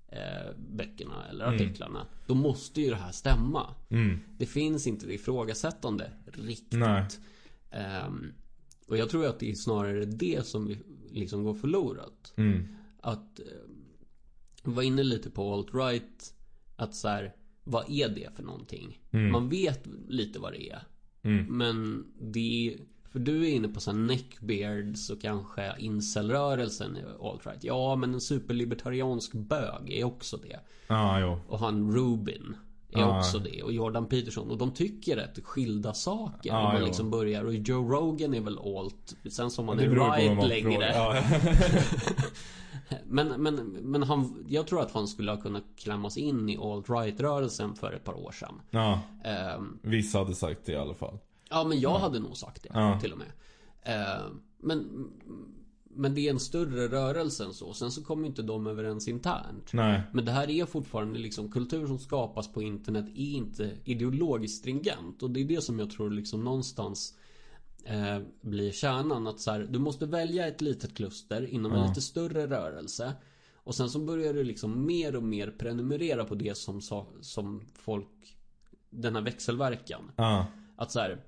[0.08, 4.20] eh, böckerna eller artiklarna Då måste ju det här stämma Mm.
[4.38, 6.80] Det finns inte det ifrågasättande riktigt.
[7.72, 8.34] Ehm,
[8.88, 10.78] och jag tror att det är snarare det som vi
[11.12, 12.34] liksom går förlorat.
[12.36, 12.67] Mm.
[13.02, 16.34] Att um, var inne lite på alt-right.
[16.76, 19.00] Att så här, vad är det för någonting?
[19.32, 20.84] Man vet lite vad det är.
[21.22, 21.58] Mm.
[21.58, 22.80] Men det är,
[23.12, 27.58] för du är inne på så här neckbeards och kanske incelrörelsen i alt-right.
[27.62, 30.60] Ja, men en superlibertariansk bög är också det.
[30.88, 31.39] Ja, jo.
[31.47, 32.56] Och han Rubin
[32.89, 33.17] är Ja.
[33.19, 33.63] också det.
[33.63, 34.52] Och Jordan Peterson.
[34.52, 36.56] Och de tycker rätt skilda saker.
[36.56, 36.86] Om man jo.
[36.86, 37.43] liksom börjar.
[37.43, 39.15] Och Joe Rogan är väl alt.
[39.32, 40.91] Sen som man Det är right längre.
[40.95, 41.15] Ja.
[43.06, 47.76] Men, men, men han, jag tror att han skulle ha kunnat klämmas in i alt-right-rörelsen
[47.76, 48.62] för ett par år sedan.
[48.69, 49.00] ja.
[49.24, 51.17] Ehm, Vissa hade sagt det i alla fall.
[51.52, 53.00] Ja, men jag hade nog sagt det Ja.
[53.00, 53.32] till och med.
[53.84, 55.10] Ehm, men,
[55.90, 57.74] men det är en större rörelse än så.
[57.74, 59.74] Sen så kommer inte de överens internt.
[59.74, 60.02] Nej.
[60.14, 65.24] Men det här är fortfarande liksom kultur som skapas på internet är inte ideologiskt stringent.
[65.24, 67.18] Och det är det som jag tror liksom någonstans
[67.84, 69.28] eh, blir kärnan.
[69.28, 73.14] Att så här, du måste välja ett litet kluster inom en lite större rörelse.
[73.64, 76.82] Och sen så börjar du liksom mer och mer prenumerera på det som,
[77.22, 78.38] som folk
[78.90, 80.12] Den här växelverkan.
[80.16, 80.46] Ja.
[80.76, 81.24] Att så här.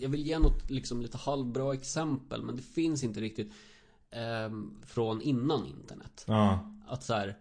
[0.00, 3.52] Jag vill ge något liksom lite halvbra exempel men det finns inte riktigt
[4.10, 6.24] ehm, Från innan internet.
[6.26, 6.72] Ja.
[6.88, 7.38] Att så här.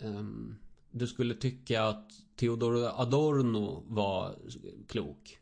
[0.00, 0.56] ehm,
[0.90, 4.34] du skulle tycka att Theodor Adorno var
[4.88, 5.38] klok.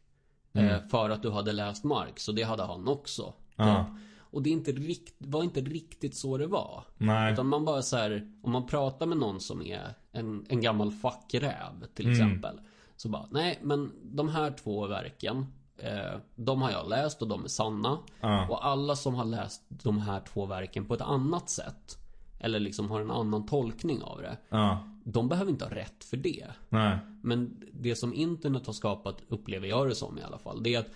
[0.52, 3.34] Eh, för att du hade läst Marx och det hade han också.
[3.56, 3.84] Ja.
[3.84, 4.02] Typ.
[4.18, 6.84] Och det är inte rikt, var inte riktigt så det var.
[6.98, 7.32] Nej.
[7.32, 10.92] Utan man bara så här, om man pratar med någon som är en, en gammal
[10.92, 12.60] fackräv till exempel.
[12.96, 15.46] Så bara, nej men de här två verken.
[15.78, 17.98] Eh, de har jag läst och de är sanna.
[18.20, 18.48] Ja.
[18.48, 21.98] Och alla som har läst de här två verken på ett annat sätt.
[22.40, 24.36] Eller liksom har en annan tolkning av det.
[24.48, 24.88] Ja.
[25.04, 26.46] De behöver inte ha rätt för det.
[26.68, 26.98] Nej.
[27.22, 30.62] Men det som internet har skapat, upplever jag det som i alla fall.
[30.62, 30.90] Det är att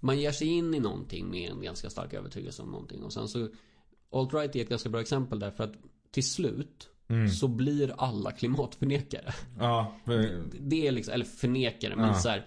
[0.00, 3.02] man ger sig in i någonting med en ganska stark övertygelse om någonting.
[3.02, 3.48] Och sen så
[4.12, 5.50] Alt-right är ett ganska bra exempel där.
[5.50, 5.72] För att
[6.10, 6.88] till slut
[7.40, 9.32] så blir alla klimatförnekare.
[9.58, 9.94] Ja.
[10.60, 12.14] Det är liksom, eller förnekare, men Ja.
[12.14, 12.46] så här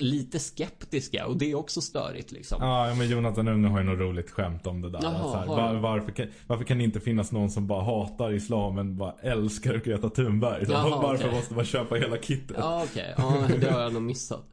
[0.00, 2.58] lite skeptiska och det är också störigt liksom.
[2.60, 5.00] Ja, men Jonathan Unge har ju något roligt skämt om det där.
[5.02, 8.74] Jaha, här, var, varför, kan, varför kan det inte finnas någon som bara hatar islam
[8.74, 10.64] men bara älskar Greta Thunberg?
[10.68, 11.36] Jaha, varför okej.
[11.36, 12.56] måste man köpa hela kittet?
[12.60, 14.44] Ja okej, ja, det har jag nog missat.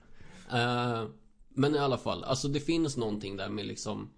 [0.51, 1.03] Eh,
[1.49, 4.09] men i alla fall, alltså det finns någonting där med liksom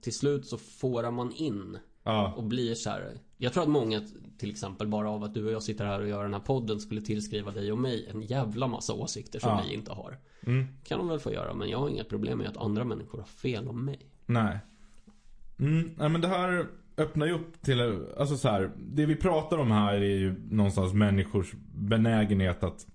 [0.00, 1.78] Till slut så fårar man in
[2.12, 2.32] Ja.
[2.36, 3.12] och blir så här.
[3.36, 4.00] Jag tror att många
[4.38, 6.80] till exempel bara av att du och jag sitter här och gör den här podden
[6.80, 9.62] skulle tillskriva dig och mig en jävla massa åsikter som Ja.
[9.68, 10.18] vi inte har.
[10.46, 10.66] Mm.
[10.84, 13.26] Kan de väl få göra, men jag har inga problem med att andra människor har
[13.26, 13.98] fel om mig.
[14.26, 14.58] Nej.
[15.58, 16.66] Mm, nej men det här
[16.96, 17.80] öppnar ju upp till,
[18.18, 22.86] alltså så här, det vi pratar om här är ju någonstans människors benägenhet att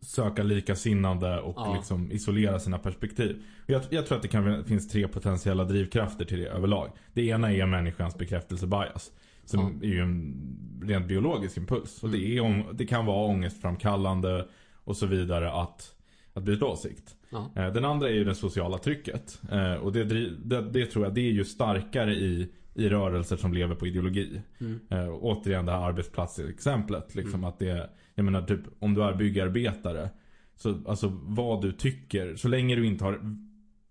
[0.00, 1.74] söka likasinnande och Ja.
[1.76, 3.42] liksom isolera sina perspektiv.
[3.66, 6.90] Jag, jag tror att det kan finns tre potentiella drivkrafter till det överlag.
[7.12, 9.12] Det ena är människans bekräftelsebias.
[9.44, 9.66] Som Ja.
[9.66, 9.82] Mm.
[9.82, 10.34] är ju en
[10.82, 12.02] rent biologisk impuls.
[12.02, 14.48] Och det, är, ång- det kan vara ångestframkallande
[14.84, 15.94] och så vidare att,
[16.34, 17.14] att byta åsikt.
[17.30, 17.50] Ja.
[17.56, 19.40] Eh, Den andra är ju det sociala trycket.
[19.52, 23.54] Eh, Och det, det, det tror jag det är ju starkare i, i rörelser som
[23.54, 24.40] lever på ideologi.
[24.60, 24.80] Mm.
[24.90, 27.14] Eh, återigen det här arbetsplatsexemplet.
[27.14, 30.10] Liksom att det, jag menar typ om du är byggarbetare.
[30.56, 32.36] Så alltså vad du tycker.
[32.36, 33.20] Så länge du inte har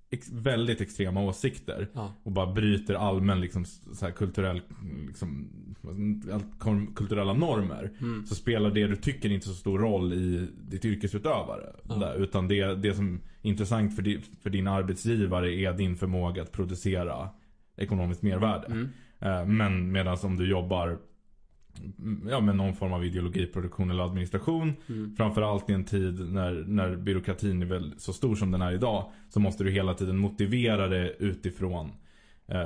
[0.10, 1.88] ex, väldigt extrema åsikter.
[1.94, 2.14] Ja.
[2.24, 4.62] Och bara bryter allmän liksom så här kulturell
[5.08, 5.50] liksom,
[6.96, 7.92] kulturella normer.
[8.02, 8.26] Mm.
[8.26, 11.76] Så spelar det du tycker inte så stor roll i ditt yrkesutövare.
[11.90, 11.96] Ja.
[11.96, 16.42] Där, utan det, det som är intressant för din, för din arbetsgivare är din förmåga
[16.42, 17.30] att producera
[17.78, 18.68] ekonomiskt mervärde.
[18.68, 18.90] Mm.
[19.20, 20.98] Eh, Men medan om du jobbar
[22.30, 24.74] ja, med någon form av ideologiproduktion eller administration.
[24.90, 25.16] Mm.
[25.16, 29.12] Framförallt i en tid när, när byråkratin är väl så stor som den är idag.
[29.30, 31.92] Så måste du hela tiden motivera det utifrån
[32.48, 32.60] eh,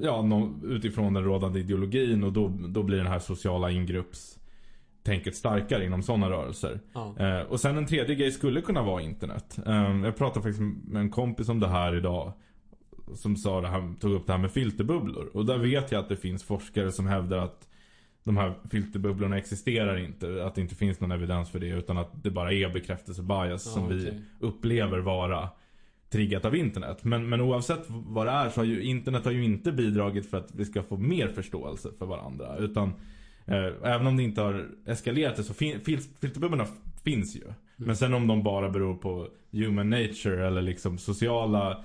[0.00, 4.38] Ja, nå- utifrån den rådande ideologin och då, då blir den här sociala ingrupps
[5.02, 6.80] tänket starkare inom sådana rörelser.
[6.92, 7.14] Ja.
[7.18, 9.58] Eh, och sen en tredje grej skulle kunna vara internet.
[9.66, 12.32] Eh, jag pratade faktiskt med en kompis om det här idag.
[13.14, 15.30] Som sa det här, tog upp det här med filterbubblor.
[15.34, 17.68] Och där vet jag att det finns forskare som hävdar att
[18.24, 20.44] de här filterbubblorna existerar inte.
[20.46, 21.68] Att det inte finns någon evidens för det.
[21.68, 24.20] Utan att det bara är bekräftelsebias Ja, som vi okej.
[24.40, 25.48] upplever vara
[26.10, 27.04] triggat av internet.
[27.04, 30.38] Men, men oavsett vad det är så har ju internet har ju inte bidragit för
[30.38, 32.56] att vi ska få mer förståelse för varandra.
[32.58, 32.88] Utan
[33.46, 36.66] eh, även om det inte har eskalerat det så fin, fil, filterbubblorna
[37.04, 37.42] finns ju.
[37.76, 41.84] Men sen om de bara beror på human nature eller liksom sociala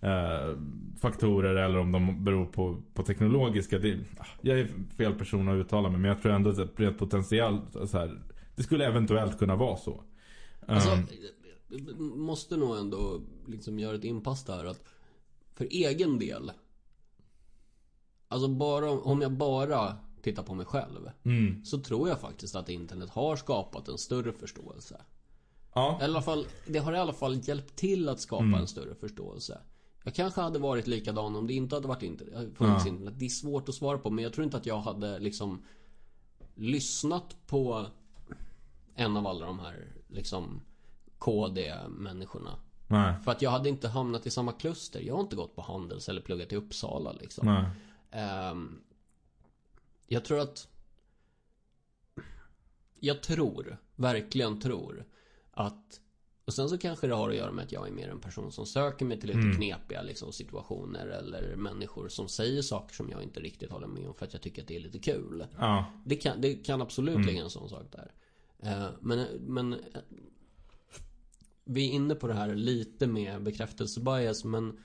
[0.00, 0.56] eh,
[1.00, 3.78] faktorer eller om de beror på, på teknologiska.
[3.78, 6.98] Det, ah, jag är fel person att uttala mig men jag tror ändå att rent
[6.98, 8.22] potentiellt så här,
[8.56, 10.02] det skulle eventuellt kunna vara så.
[10.66, 11.06] Alltså, Um,
[12.20, 14.84] måste nog ändå liksom göra ett inpass där att
[15.54, 16.52] för egen del
[18.28, 22.68] Alltså bara om jag bara tittar på mig själv mm, Så tror jag faktiskt att
[22.68, 25.00] internet har skapat en större förståelse
[25.74, 25.98] ja.
[26.00, 28.60] I alla fall, det har i alla fall hjälpt till att skapa Mm.
[28.60, 29.58] en större förståelse
[30.02, 32.88] Jag kanske hade varit likadan om det inte hade varit internet, funnits Ja.
[32.88, 35.64] internet Det är svårt att svara på men jag tror inte att jag hade liksom
[36.54, 37.86] Lyssnat på
[38.94, 40.60] En av alla de här liksom
[41.18, 43.14] KD-människorna Nej.
[43.24, 46.08] För att jag hade inte hamnat i samma kluster Jag har inte gått på Handels
[46.08, 47.64] eller pluggat i Uppsala liksom.
[48.10, 48.80] Ehm,
[50.06, 50.68] jag tror att
[53.00, 55.04] Jag tror, verkligen tror
[55.52, 56.00] Att
[56.50, 58.52] Och sen så kanske det har att göra med att jag är mer en person
[58.52, 59.56] som söker mig till lite Mm.
[59.56, 64.14] knepiga liksom, situationer Eller människor som säger saker som jag inte riktigt håller med om
[64.14, 65.84] för att jag tycker att det är lite kul Ja.
[66.04, 67.26] Det kan, det kan absolut Mm.
[67.26, 68.12] ligga en sån sak där
[68.62, 69.76] Eh, Men, men
[71.64, 74.78] Vi är inne på det här lite med bekräftelsebias men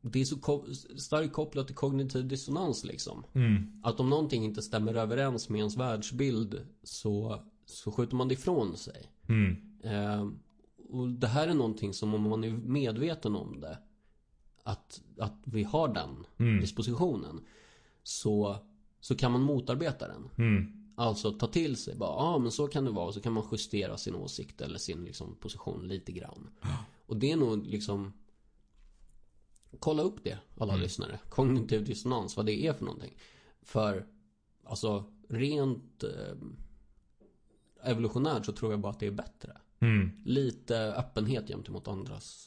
[0.00, 3.80] Det är så ko- starkt kopplat till kognitiv dissonans liksom Mm.
[3.84, 8.76] Att om någonting inte stämmer överens med ens världsbild Så, så skjuter man det ifrån
[8.76, 9.56] sig Mm.
[9.82, 10.28] eh,
[10.88, 13.78] Och det här är någonting som om man är medveten om det
[14.62, 16.60] Att, att vi har den Mm.
[16.60, 17.40] dispositionen
[18.02, 18.56] Så,
[19.00, 20.76] så kan man motarbeta den Mm.
[20.96, 23.12] Alltså ta till sig bara, ja ah, men så kan det vara.
[23.12, 26.48] Så kan man justera sin åsikt eller sin liksom, position lite grann.
[27.06, 28.12] Och det är nog liksom
[29.78, 31.18] Kolla upp det alla lyssnare.
[31.28, 33.16] Kognitiv dissonans, vad det är för någonting.
[33.62, 34.06] För
[34.64, 36.36] Alltså rent eh,
[37.84, 39.52] Evolutionärt så tror jag bara att det är bättre.
[39.80, 40.10] Mm.
[40.24, 42.46] Lite öppenhet gentemot andras.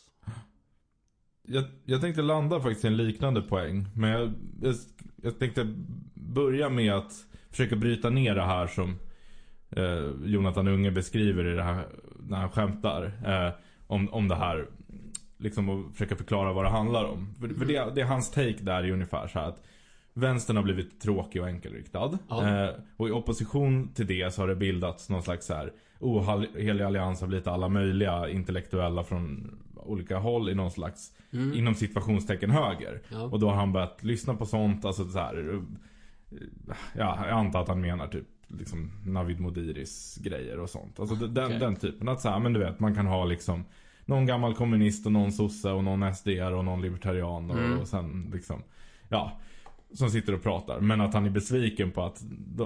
[1.48, 3.88] Jag, jag tänkte landa faktiskt i en liknande poäng.
[3.96, 4.76] Men jag, jag,
[5.16, 5.76] jag tänkte
[6.14, 9.00] börja med att försöka bryta ner det här som
[9.70, 11.88] eh, Jonathan Unge beskriver i det här
[12.20, 13.06] när han skämtar.
[13.26, 13.54] Eh,
[13.94, 14.68] om, om det här.
[15.38, 17.36] Liksom att försöka förklara vad det handlar om.
[17.40, 19.64] För, för det, det är hans take där är ungefär så här att
[20.14, 22.18] Vänstern har blivit tråkig och enkelriktad.
[22.30, 22.64] Ja.
[22.64, 26.82] Eh, och i opposition till det så har det bildats någon slags så här ohelig
[26.84, 31.54] allians av lite alla möjliga intellektuella från olika håll i någon slags Mm.
[31.54, 33.02] inom situationstecken höger.
[33.12, 33.22] Ja.
[33.24, 35.54] Och då har han börjat lyssna på sånt, alltså så här.
[35.54, 35.60] eh,
[36.98, 41.00] Ja, jag antar att han menar typ liksom Navid Modiris grejer och sånt.
[41.00, 41.60] Alltså den, Okej.
[41.60, 42.10] den typen.
[42.10, 43.66] Att så här, men du vet, man kan ha liksom
[44.06, 47.80] någon gammal kommunist och någon sosse och någon SDR och någon libertarian och, Mm.
[47.80, 48.64] och sen liksom,
[49.10, 49.40] ja.
[49.94, 50.80] Som sitter och pratar.
[50.80, 52.22] Men att han är besviken på att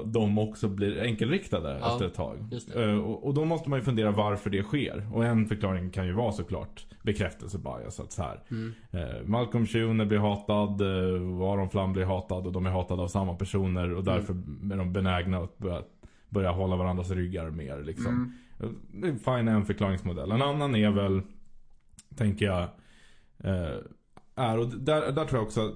[0.05, 2.37] de- också blir enkelriktade Ja, efter ett tag.
[2.75, 5.07] Eh, Och, då måste man ju fundera varför det sker.
[5.13, 7.99] Och en förklaring kan ju vara såklart bekräftelsebias.
[7.99, 8.73] Att så här, Mm.
[8.91, 13.07] eh, Malcolm Schuner blir hatad, eh, Aron Flam blir hatad och de är hatade av
[13.07, 13.93] samma personer.
[13.93, 14.33] Och därför
[14.73, 15.81] är de benägna att börja,
[16.29, 18.07] börja hålla varandras ryggar mer liksom.
[18.59, 18.75] Mm.
[19.01, 20.31] Det är fine en förklaringsmodell.
[20.31, 21.21] En annan är väl,
[22.15, 22.67] tänker jag,
[24.35, 25.73] är, och där, där tror jag också att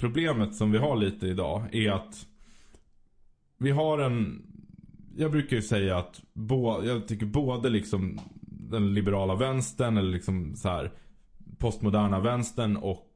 [0.00, 2.26] problemet som vi har lite idag är att
[3.58, 4.42] vi har en,
[5.16, 10.56] jag brukar ju säga att bo, jag tycker både liksom den liberala vänstern eller liksom
[10.56, 10.92] så här
[11.58, 13.06] postmoderna vänstern och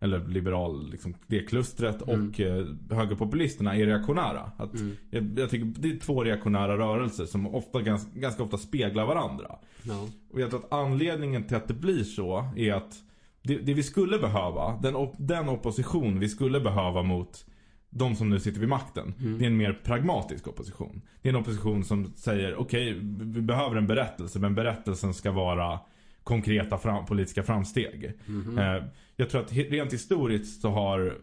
[0.00, 2.28] eller liberal, liksom det klustret Mm.
[2.30, 4.52] och eh, högerpopulisterna är reaktionära.
[4.56, 4.96] Att Mm.
[5.10, 9.56] jag, jag tycker det är två reaktionära rörelser som ofta, ganska, ganska ofta speglar varandra.
[9.82, 10.08] Ja.
[10.32, 12.94] Och jag tror att anledningen till att det blir så är att
[13.42, 17.44] det, det vi skulle behöva, den, op, den opposition vi skulle behöva mot
[17.90, 19.14] de som nu sitter vid makten.
[19.20, 19.38] Mm.
[19.38, 21.02] Det är en mer pragmatisk opposition.
[21.22, 25.80] Det är en opposition som säger okej, vi behöver en berättelse men berättelsen ska vara
[26.22, 28.12] konkreta fram, politiska framsteg.
[28.26, 28.58] Mhm.
[28.58, 28.82] Eh,
[29.16, 31.18] jag tror att rent historiskt så har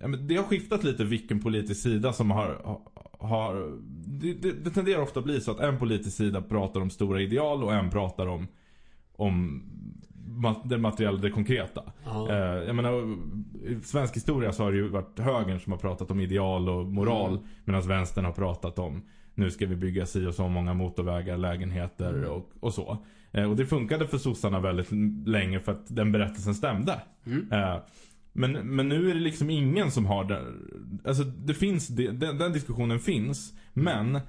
[0.00, 2.78] ja, det har skiftat lite vilken politisk sida som har,
[3.18, 6.90] har det, det, det tenderar ofta att bli så att en politisk sida pratar om
[6.90, 8.46] stora ideal och en pratar om
[9.12, 9.62] om
[10.64, 11.82] det materiella, det konkreta.
[12.04, 12.30] Ja.
[12.30, 13.18] Eh, jag menar,
[13.66, 16.86] i svensk historia så har det ju varit högern som har pratat om ideal och
[16.86, 17.30] moral.
[17.30, 17.44] Mm.
[17.64, 19.02] Medan vänstern har pratat om
[19.34, 22.30] nu ska vi bygga si och så många motorvägar, lägenheter Mm.
[22.30, 22.98] och, och så.
[23.32, 24.92] Eh, och det funkade för sossarna väldigt
[25.26, 27.00] länge för att den berättelsen stämde.
[27.26, 27.52] Mm.
[27.52, 27.76] Eh,
[28.32, 31.00] men, men nu är det liksom ingen som har den.
[31.04, 33.52] Alltså det finns, det, den, den diskussionen finns.
[33.72, 34.20] Men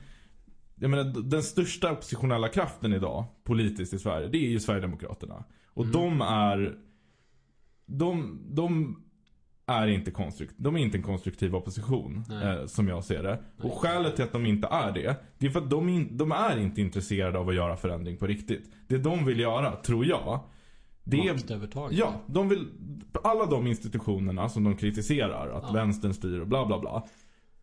[0.75, 5.43] jag menar, den största oppositionella kraften idag politiskt i Sverige, det är ju Sverigedemokraterna.
[5.73, 5.93] Och Mm.
[5.93, 6.77] de är
[7.85, 8.97] de, de
[9.65, 13.43] är inte konstrukt, de är inte en konstruktiv opposition eh, som jag ser det.
[13.57, 13.71] Nej.
[13.71, 16.31] Och skälet till att de inte är det, det är för att de, in, de
[16.31, 18.71] är inte intresserade av att göra förändring på riktigt.
[18.87, 20.39] Det de vill göra, tror jag,
[21.03, 21.33] det är.
[21.97, 22.67] Ja, de vill,
[23.23, 25.73] alla de institutionerna som de kritiserar, att Ja.
[25.73, 27.03] vänstern styr och bla bla bla.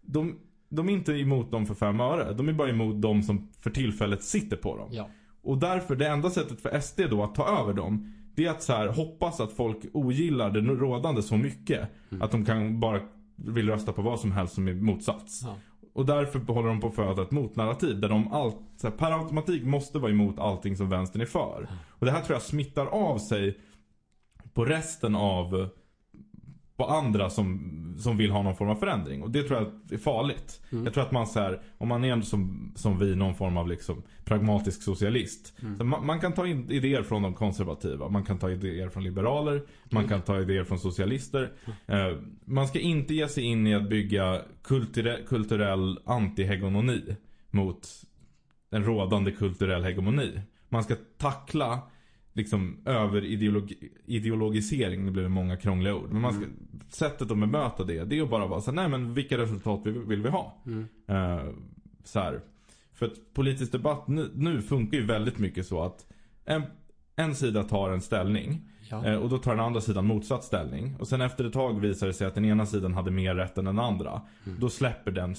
[0.01, 2.33] De, de är inte emot dem för fem öre.
[2.35, 4.89] De är bara emot dem som för tillfället sitter på dem.
[4.93, 5.09] Ja.
[5.43, 8.63] Och därför, det enda sättet för SD då att ta över dem, det är att
[8.63, 11.89] så här, hoppas att folk ogillar det rådande så mycket.
[12.11, 12.23] Mm.
[12.23, 13.01] Att de kan bara
[13.37, 15.43] vill rösta på vad som helst som är motsats.
[15.45, 15.57] Ja.
[15.93, 19.65] Och därför håller de på att föda ett motnarrativ där de allt, här, per automatik
[19.65, 21.69] måste vara emot allting som vänstern är för.
[21.89, 23.59] Och det här tror jag smittar av sig
[24.55, 25.69] på resten av
[26.79, 29.23] på andra som, som vill ha någon form av förändring.
[29.23, 30.61] Och det tror jag är farligt.
[30.71, 30.85] Mm.
[30.85, 33.69] Jag tror att man så här, om man är som, som vi, någon form av
[33.69, 35.55] liksom pragmatisk socialist.
[35.63, 35.89] Mm.
[35.89, 38.09] Man, man kan ta in idéer från de konservativa.
[38.09, 39.63] Man kan ta idéer från liberaler.
[39.91, 41.53] Man kan ta idéer från socialister.
[41.87, 47.17] Eh, man ska inte ge sig in i att bygga kulturell, kulturell antihegemoni
[47.51, 47.89] mot
[48.71, 50.41] en rådande kulturell hegemoni.
[50.69, 51.83] Man ska tackla
[52.39, 56.11] liksom överideologisering, det blir många krångliga ord.
[56.11, 56.45] Men man ska,
[56.89, 59.87] sättet att bemöta det, det är att bara vara så här, nej men vilka resultat
[59.87, 60.63] vill, vill vi ha?
[60.67, 60.87] Mm.
[61.07, 61.45] Eh,
[62.05, 62.41] så här.
[62.95, 66.07] För att politisk debatt nu, nu funkar ju väldigt mycket så att
[66.45, 66.63] en,
[67.17, 69.07] en sida tar en ställning Ja.
[69.07, 70.97] eh, och då tar den andra sidan motsatt ställning.
[70.99, 73.59] Och sen efter ett tag visar det sig att den ena sidan hade mer rätt
[73.59, 74.23] än den andra.
[74.47, 74.61] Mm.
[74.61, 75.35] Då släpper den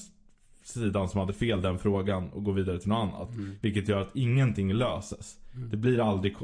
[0.73, 3.35] sidan som hade fel den frågan och går vidare till något annat.
[3.35, 3.55] Mm.
[3.61, 5.37] Vilket gör att ingenting löses.
[5.55, 5.69] Mm.
[5.69, 6.35] Det blir aldrig,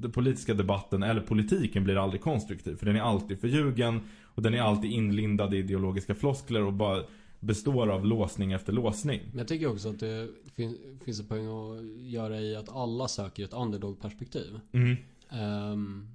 [0.00, 2.76] den politiska debatten eller politiken blir aldrig konstruktiv.
[2.76, 7.02] För den är alltid förljugen och den är alltid inlindad i ideologiska floskler och bara
[7.40, 9.20] består av låsning efter låsning.
[9.30, 13.08] Men jag tycker också att det fin- finns en poäng att göra i att alla
[13.08, 14.60] söker ett underdog-perspektiv.
[14.72, 14.96] Mm.
[15.30, 16.08] Ehm,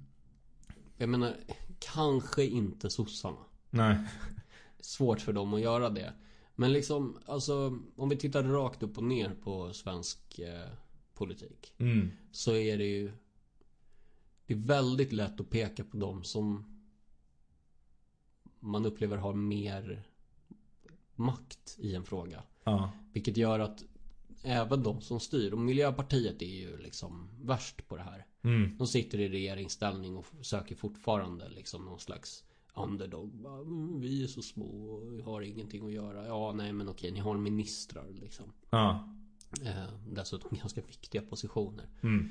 [0.96, 1.32] jag menar,
[1.78, 3.36] kanske inte sossarna.
[3.70, 3.96] Nej.
[4.80, 6.12] Svårt för dem att göra det.
[6.54, 10.70] Men liksom, alltså om vi tittar rakt upp och ner på svensk eh,
[11.14, 11.74] politik.
[11.78, 12.10] Mm.
[12.32, 13.12] Så är det ju
[14.46, 16.64] Det är väldigt lätt att peka på dem som
[18.60, 20.08] Man upplever har mer
[21.14, 22.42] Makt i en fråga.
[22.64, 22.92] Ja.
[23.12, 23.84] Vilket gör att
[24.46, 28.26] Även de som styr, och Miljöpartiet är ju liksom värst på det här.
[28.42, 28.76] Mm.
[28.78, 32.44] De sitter i regeringsställning och söker fortfarande liksom någon slags
[32.74, 33.34] underdog.
[33.44, 36.26] "Mm, Vi är så små och har ingenting att göra.
[36.26, 38.52] Ja, nej men okej, ni har ministrar liksom.
[38.70, 39.08] Ja.
[39.62, 41.88] Eh, dessutom ganska viktiga positioner.
[42.02, 42.28] Mm.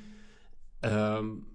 [0.82, 1.46] Ehm,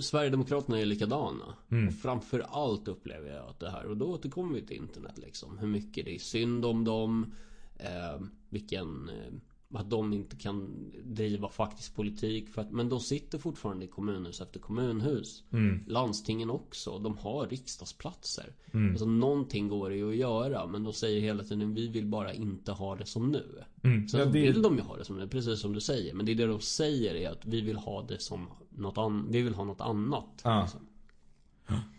[0.00, 1.54] Sverigedemokraterna är likadana.
[1.70, 1.88] Mm.
[1.88, 5.58] Och framför allt upplever jag att det här, och då återkommer vi till internet liksom.
[5.58, 7.34] Hur mycket det är synd om dem.
[7.80, 9.32] ehm, vilken, eh,
[9.74, 14.40] att de inte kan driva faktisk politik för att, Men de sitter fortfarande i kommunhus
[14.40, 15.84] efter kommunhus Mm.
[15.86, 18.90] Landstingen också, de har riksdagsplatser Mm.
[18.90, 22.32] Alltså någonting går det ju att göra Men de säger hela tiden vi vill bara
[22.32, 24.08] inte ha det som nu Mm.
[24.08, 26.14] Sen Ja, så det- vill de ju ha det som nu, precis som du säger
[26.14, 29.26] Men det är det de säger är att vi vill ha det som något annat
[29.28, 30.60] Vi vill ha något annat Ja.
[30.62, 30.80] liksom.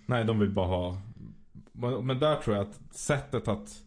[0.06, 0.98] Nej, de vill bara ha...
[2.02, 3.84] Men där tror jag att sättet att...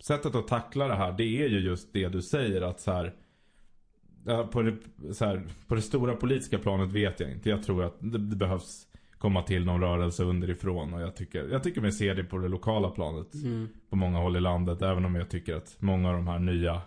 [0.00, 3.14] Sättet att tackla det här, det är ju just det du säger att så här...
[4.50, 4.76] På det,
[5.14, 7.50] så här, på det stora politiska planet vet jag inte.
[7.50, 8.86] Jag tror att det, det behövs
[9.18, 10.94] komma till någon rörelse underifrån.
[10.94, 13.34] Och jag tycker, jag tycker mig se det på det lokala planet.
[13.34, 13.68] Mm.
[13.90, 14.82] På många håll i landet.
[14.82, 16.82] Även om jag tycker att många av de här nya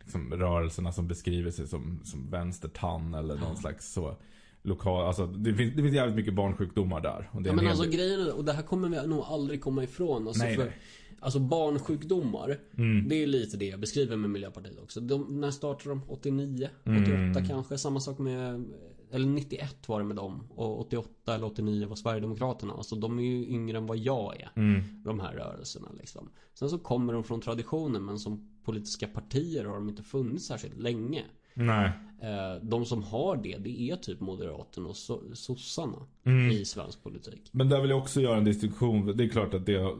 [0.00, 4.16] liksom, rörelserna som beskriver sig som, som vänstertann eller någon slags så
[4.62, 5.06] lokal.
[5.06, 7.30] Alltså det finns, det finns jävligt mycket barnsjukdomar där.
[7.32, 9.60] Och det Ja en men alltså del- grejen och det här kommer vi nog aldrig
[9.60, 10.72] komma ifrån alltså, Nej, för, nej.
[11.20, 13.08] Alltså barnsjukdomar Mm.
[13.08, 16.02] Det är lite det jag beskriver med Miljöpartiet också de, När startade de?
[16.08, 16.68] 89?
[16.82, 17.44] 88 Mm.
[17.48, 17.78] kanske?
[17.78, 18.64] Samma sak med
[19.10, 23.22] Eller 91 var det med dem Och 88 eller 89 var Sverigedemokraterna Alltså de är
[23.22, 24.82] ju yngre än vad jag är Mm.
[25.04, 29.74] De här rörelserna liksom Sen så kommer de från traditionen men som politiska partier har
[29.74, 31.22] de inte funnits särskilt länge
[31.54, 31.90] Nej.
[32.22, 36.50] Eh, De som har det, det är typ Moderaterna och so- sossarna Mm.
[36.50, 37.48] i svensk politik.
[37.52, 39.16] Men där vill jag också göra en distinktion.
[39.16, 39.96] Det är klart att det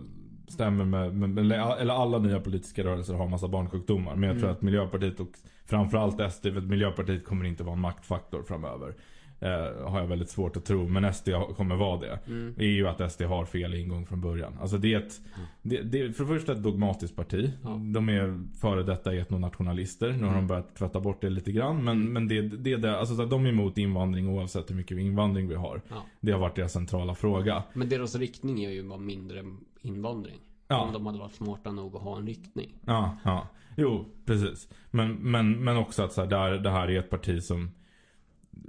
[0.48, 4.16] stämmer med, med, eller alla nya politiska rörelser har massa barnsjukdomar.
[4.16, 5.28] Men jag tror att Miljöpartiet och
[5.66, 8.94] framförallt SD, för att Miljöpartiet kommer inte vara en maktfaktor framöver.
[9.40, 10.88] Eh, har jag väldigt svårt att tro.
[10.88, 12.18] Men SD kommer vara det.
[12.56, 14.58] Det är ju att SD har fel ingång från början.
[14.60, 15.20] Alltså det är ett,
[15.62, 17.52] det, det är för det första ett dogmatiskt parti.
[17.62, 17.68] Ja.
[17.94, 20.12] De är före detta etnonationalister.
[20.12, 21.84] Nu har de börjat tvätta bort det lite grann.
[21.84, 25.48] Men, men det, det är det, alltså de är emot invandring oavsett hur mycket invandring
[25.48, 25.82] vi har.
[25.88, 26.06] Ja.
[26.20, 27.62] Det har varit deras centrala fråga.
[27.72, 29.44] Men deras riktning är ju bara mindre
[29.86, 30.40] invandring.
[30.68, 30.80] Ja.
[30.80, 32.78] Om de hade varit smarta nog att ha en riktning.
[32.86, 33.48] Ja, ja.
[33.76, 34.68] Jo, precis.
[34.90, 37.70] Men, men, men också att så här, där, det här är ett parti som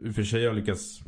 [0.03, 1.01] i och för sig har lyckats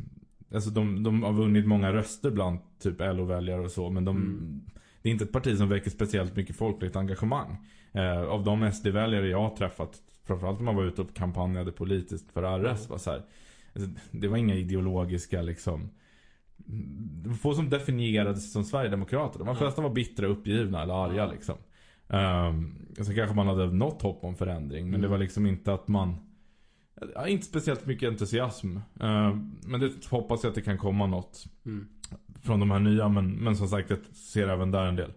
[0.54, 3.90] Alltså de, de har vunnit många röster bland typ LO-väljare och så.
[3.90, 4.62] Men de, Mm.
[5.02, 7.58] det är inte ett parti som väcker speciellt mycket folkligt engagemang.
[7.92, 12.32] Eh, av de SD-väljare jag har träffat, framförallt när man var ute och kampanjade politiskt
[12.32, 13.22] för RS, var så här,
[13.76, 15.90] alltså, det var inga ideologiska liksom det
[17.42, 19.40] få som definierade sig som Sverigedemokrater.
[19.40, 19.56] De Ja.
[19.56, 21.56] flesta var bittra, uppgivna eller arga liksom.
[22.08, 24.84] Um, sen kanske man hade något hopp om förändring.
[24.86, 25.02] Men Mm.
[25.02, 26.16] det var liksom inte att man...
[27.16, 28.78] Ja, inte speciellt mycket entusiasm.
[29.00, 31.88] Ehm, men det hoppas jag att det kan komma något Mm.
[32.42, 33.10] från de här nya.
[33.10, 35.12] Men, men som sagt, jag ser även där en del.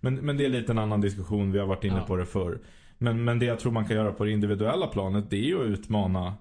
[0.00, 1.52] Men, men det är lite en annan diskussion.
[1.52, 2.04] Vi har varit inne Ja.
[2.06, 2.58] på det förr.
[2.98, 5.30] Men, men det jag tror man kan göra på det individuella planet.
[5.30, 6.34] Det är ju att utmana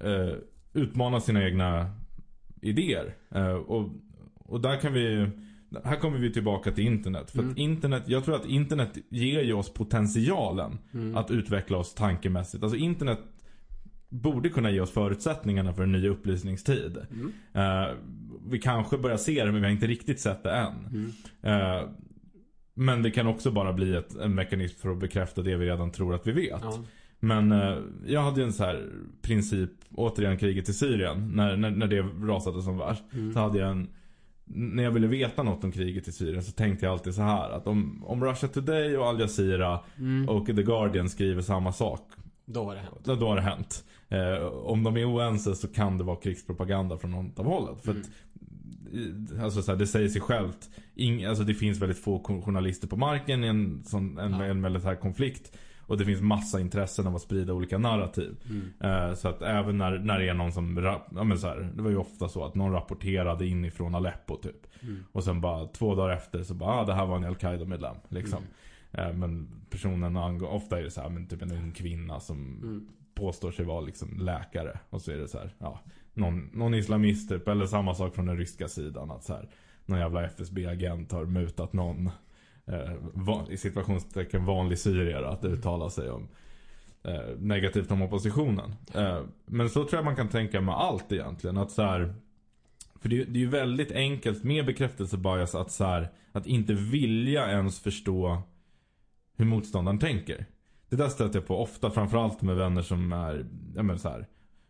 [0.00, 0.34] eh,
[0.74, 1.90] Utmana sina egna
[2.62, 3.14] idéer.
[3.30, 3.88] Eh, och,
[4.38, 5.28] och där kan vi
[5.84, 7.30] här kommer vi tillbaka till internet.
[7.30, 7.54] För Mm.
[7.58, 11.16] internet, jag tror att internet ger ju oss potentialen Mm.
[11.16, 12.62] att utveckla oss tankemässigt.
[12.62, 13.18] Alltså internet
[14.08, 16.98] borde kunna ge oss förutsättningarna för en ny upplysningstid.
[17.10, 17.32] Mm.
[17.52, 17.94] Eh,
[18.50, 20.74] vi kanske börjar se det men vi har inte riktigt sett det än.
[20.92, 21.12] Mm.
[21.42, 21.88] Eh,
[22.74, 25.90] men det kan också bara bli ett, en mekanism för att bekräfta det vi redan
[25.90, 26.60] tror att vi vet.
[26.62, 26.84] Ja.
[27.24, 28.86] Men eh, jag hade ju en så här
[29.22, 31.32] princip, återigen kriget i Syrien.
[31.34, 33.02] När, när, när det rasade som värst.
[33.12, 33.32] Mm.
[33.32, 33.88] Så hade jag en
[34.54, 37.50] när jag ville veta något om kriget i Syrien så tänkte jag alltid så här
[37.50, 40.28] att om, om Russia Today och Al Jazeera Mm.
[40.28, 42.08] och The Guardian skriver samma sak
[42.46, 43.00] Då har det hänt.
[43.04, 43.84] då, då har det hänt.
[44.08, 47.80] Eh, om de är oense så kan det vara krigspropaganda från något av hållet.
[47.84, 48.02] För Mm.
[48.02, 50.70] att, i- alltså så här, det säger sig själlt.
[50.94, 54.44] Ing, alltså det finns väldigt få journalister på marken i en, sån, en, Ja.
[54.44, 55.56] en militär konflikt.
[55.92, 58.36] Och det finns massa intressen av att sprida olika narrativ.
[58.50, 58.72] Mm.
[58.80, 60.76] Eh, så att även när, när det är någon som,
[61.14, 64.66] ja men så här, det var ju ofta så att någon rapporterade inifrån Aleppo typ.
[64.82, 65.04] Mm.
[65.12, 67.96] Och sen bara två dagar efter så bara, ah, det här var en Al-Qaida-medlem.
[68.08, 68.38] Liksom.
[68.92, 72.38] Eh, men personen angår, ofta är det så här, men typ en ung kvinna som
[72.62, 72.88] Mm.
[73.14, 74.78] påstår sig vara liksom läkare.
[74.90, 75.80] Och så är det så här, ja,
[76.14, 77.48] någon, någon islamist typ.
[77.48, 79.10] Eller samma sak från den ryska sidan.
[79.10, 79.48] Att så här,
[79.86, 82.10] någon jävla FSB-agent har mutat någon
[82.66, 86.28] eh, van, i situationstecken vanlig syrier att uttala sig om
[87.04, 88.74] eh, negativt om oppositionen.
[88.94, 91.56] Eh, men så tror jag man kan tänka med allt egentligen.
[91.56, 92.14] Att så här,
[93.00, 96.74] för det, är- det är ju väldigt enkelt med bekräftelsebias att så här, att inte
[96.74, 98.42] vilja ens förstå
[99.36, 100.46] hur motståndaren tänker.
[100.88, 103.46] Det där stöter jag på ofta, framförallt med vänner som är,
[103.76, 104.26] ja men så här,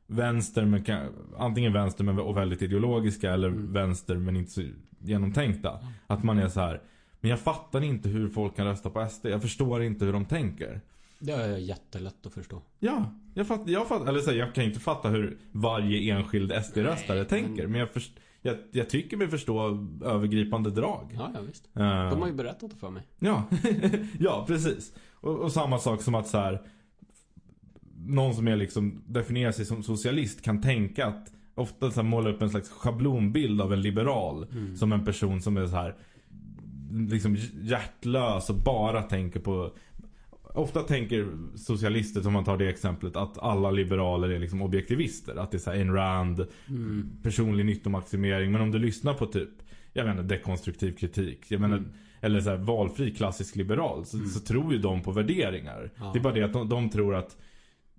[0.06, 1.06] vänster men kan,
[1.38, 3.72] antingen vänster men och väldigt ideologiska eller Mm.
[3.72, 4.62] vänster men inte så
[4.98, 5.78] genomtänkta.
[6.06, 6.80] Att man är så här,
[7.22, 9.26] men jag fattar inte hur folk kan rösta på SD.
[9.26, 10.80] Jag förstår inte hur de tänker.
[11.18, 12.62] Det är jättelätt att förstå.
[12.78, 16.52] Ja, jag fattar, jag fattar, eller så här, jag kan inte fatta hur varje enskild
[16.52, 17.66] SD-röstare Nej, tänker.
[17.66, 18.12] men- jag, först,
[18.42, 21.12] jag, jag tycker mig förstå övergripande drag.
[21.14, 21.68] Ja, ja visst.
[21.76, 23.02] Eh, De har ju berättat det för mig.
[23.18, 23.42] Ja,
[24.18, 24.92] ja precis.
[25.12, 26.62] Och, och samma sak som att så här.
[28.06, 32.30] någon som är liksom, definierar sig som socialist kan tänka att ofta så här måla
[32.30, 34.46] upp en slags schablonbild av en liberal.
[34.52, 34.76] Mm.
[34.76, 35.94] Som en person som är så här
[37.10, 39.72] liksom hjärtlös och bara tänker på
[40.54, 45.36] Ofta tänker socialister, om man tar det exemplet, att alla liberaler är liksom objektivister.
[45.36, 47.10] Att det är så här Ayn Rand, Mm.
[47.22, 48.52] personlig nyttomaximering.
[48.52, 49.48] Men om du lyssnar på typ,
[49.92, 51.44] jag menar dekonstruktiv kritik.
[51.48, 51.90] Jag menar, Mm.
[52.20, 54.04] eller så här valfri klassisk liberal.
[54.06, 55.90] Så, så tror ju de på värderingar.
[55.96, 56.10] Ja.
[56.12, 57.36] Det är bara det att de, de tror att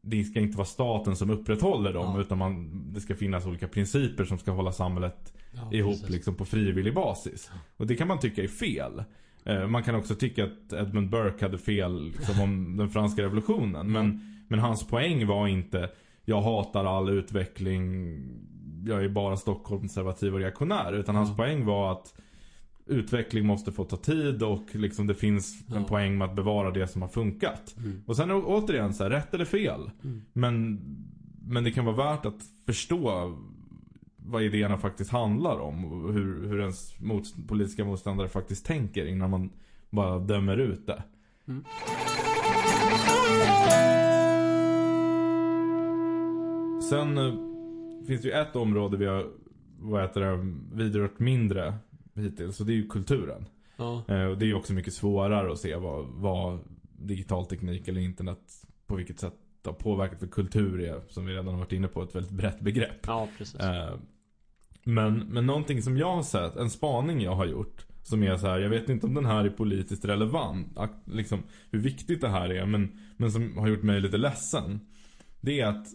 [0.05, 2.15] det ska inte vara staten som upprätthåller dem.
[2.15, 2.21] Ja.
[2.21, 6.09] Utan man, det ska finnas olika principer som ska hålla samhället Ja, ihop precis.
[6.09, 7.51] liksom på frivillig basis.
[7.77, 9.03] Och det kan man tycka är fel.
[9.45, 13.91] Eh, Man kan också tycka att Edmund Burke hade fel liksom, om den franska revolutionen.
[13.91, 15.89] Men, men hans poäng var inte
[16.25, 18.17] jag hatar all utveckling,
[18.85, 20.93] jag är bara Stockholmskonservativ och reaktionär.
[20.93, 21.35] Utan hans Ja.
[21.35, 22.13] poäng var att
[22.93, 25.83] utveckling måste få ta tid och liksom det finns en Ja.
[25.83, 27.75] poäng med att bevara det som har funkat.
[27.77, 28.03] Mm.
[28.05, 29.91] Och sen återigen så här, rätt eller fel.
[30.03, 30.21] Mm.
[30.33, 30.79] Men,
[31.47, 33.33] men det kan vara värt att förstå
[34.17, 35.85] vad idéerna faktiskt handlar om.
[35.85, 39.49] Och hur, hur ens mot, politiska motståndare faktiskt tänker innan man
[39.89, 41.03] bara dömer ut det.
[41.47, 41.63] Mm.
[46.89, 47.33] Sen eh,
[48.07, 49.27] finns det ju ett område vi har
[49.79, 51.73] vad heter det, vidrört mindre
[52.16, 52.59] hittills.
[52.59, 53.45] Och det är ju kulturen.
[53.78, 54.03] Ja.
[54.07, 56.59] Eh, och det är ju också mycket svårare att se vad, vad
[56.97, 58.39] digital teknik eller internet
[58.88, 59.34] på vilket sätt
[59.66, 62.59] har påverkat för kultur är, som vi redan har varit inne på, ett väldigt brett
[62.59, 63.07] begrepp.
[63.07, 63.59] ja, precis.
[63.59, 63.95] Eh,
[64.84, 68.47] men, men någonting som jag har sett, en spaning jag har gjort som är så
[68.47, 72.49] här, jag vet inte om den här är politiskt relevant, liksom hur viktigt det här
[72.49, 74.80] är, men, men som har gjort mig lite ledsen.
[75.41, 75.88] Det är att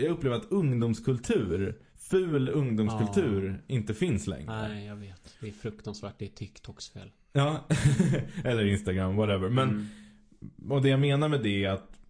[0.00, 1.78] jag upplever att ungdomskultur,
[2.10, 4.68] ful ungdomskultur, inte finns längre.
[4.68, 5.36] Nej, jag vet.
[5.40, 6.14] Det är fruktansvärt.
[6.18, 7.10] Det är TikToks fel.
[7.32, 7.66] Ja,
[8.44, 9.48] eller Instagram, whatever.
[9.48, 10.72] Men, Mm.
[10.72, 12.00] och det jag menar med det är att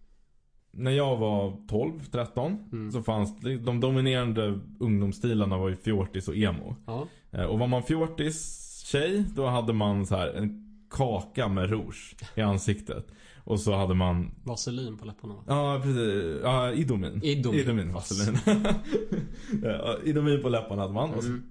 [0.71, 2.91] när jag var 12, 13 Mm.
[2.91, 6.75] så fanns de dominerande ungdomsstilarna var ju fjortis och emo.
[6.85, 7.07] Ja.
[7.31, 12.15] Eh, Och var man fjortis tjej, då hade man så här en kaka med rouge
[12.35, 13.07] i ansiktet.
[13.43, 15.43] Och så hade man, Vaselin på läpparna va?
[15.47, 17.23] ja precis, ja Idomin.
[17.23, 17.59] Idomin.
[17.59, 18.37] Idomin vaselin.
[20.03, 21.13] Idomin på läpparna hade man.
[21.13, 21.43] Och Mm.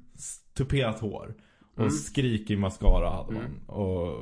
[0.54, 1.34] tuperat hår.
[1.74, 1.90] Och Mm.
[1.90, 3.44] skrikig mascara hade man.
[3.44, 3.58] Mm.
[3.66, 4.16] Och,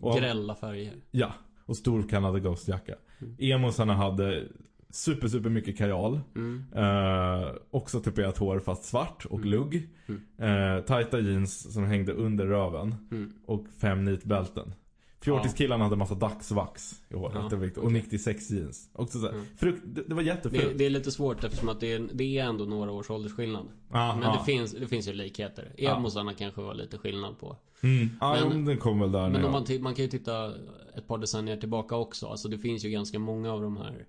[0.00, 0.94] och Grälla färger.
[1.10, 1.32] Ja,
[1.66, 2.94] och stor Canada Ghost-jacka.
[3.20, 3.36] Mm.
[3.38, 4.48] Emosarna hade
[4.90, 6.20] super, super mycket kajal.
[6.36, 6.64] Mm.
[6.74, 9.50] Eh, också tuperat hår fast svart och Mm.
[9.50, 9.88] lugg.
[10.08, 10.76] Mm.
[10.78, 12.94] Eh, tajta jeans som hängde under röven.
[13.10, 13.32] Mm.
[13.46, 14.74] Och fem nitbälten.
[15.20, 17.34] Fjortiskillarna hade massa dagsvax i håret.
[17.50, 17.76] Ja, det.
[17.76, 17.92] Och okej.
[18.02, 18.88] 96 jeans.
[18.92, 19.44] Också så Mm.
[19.56, 20.78] frukt, det, det var Det, jättefult.
[20.78, 23.66] det är lite svårt eftersom att det är, det är ändå några års åldersskillnad.
[23.90, 24.38] Ah, Men ah.
[24.38, 25.74] det, finns, det finns ju likheter.
[25.78, 27.56] Emosarna kanske var lite skillnad på.
[27.82, 28.08] Mm.
[28.20, 30.54] Ja, Men- men, den kom väl där Men om man, man kan ju titta
[30.96, 32.26] ett par decennier tillbaka också.
[32.26, 34.06] Alltså det finns ju ganska många av de här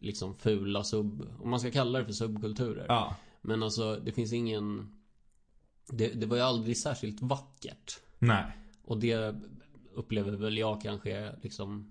[0.00, 1.22] liksom fula sub...
[1.42, 2.84] Om man ska kalla det för subkulturer.
[2.88, 3.16] Ja.
[3.40, 4.88] Men alltså det finns ingen...
[5.92, 8.00] Det, det var ju aldrig särskilt vackert.
[8.18, 8.44] Nej.
[8.84, 9.34] Och det
[9.98, 11.90] upplever väl jag kanske liksom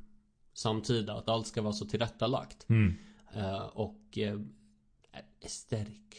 [0.53, 1.13] samtida.
[1.13, 2.69] Att allt ska vara så tillrättalagt.
[2.69, 2.93] Mm.
[3.35, 4.39] Eh, och eh,
[5.45, 6.15] esterik.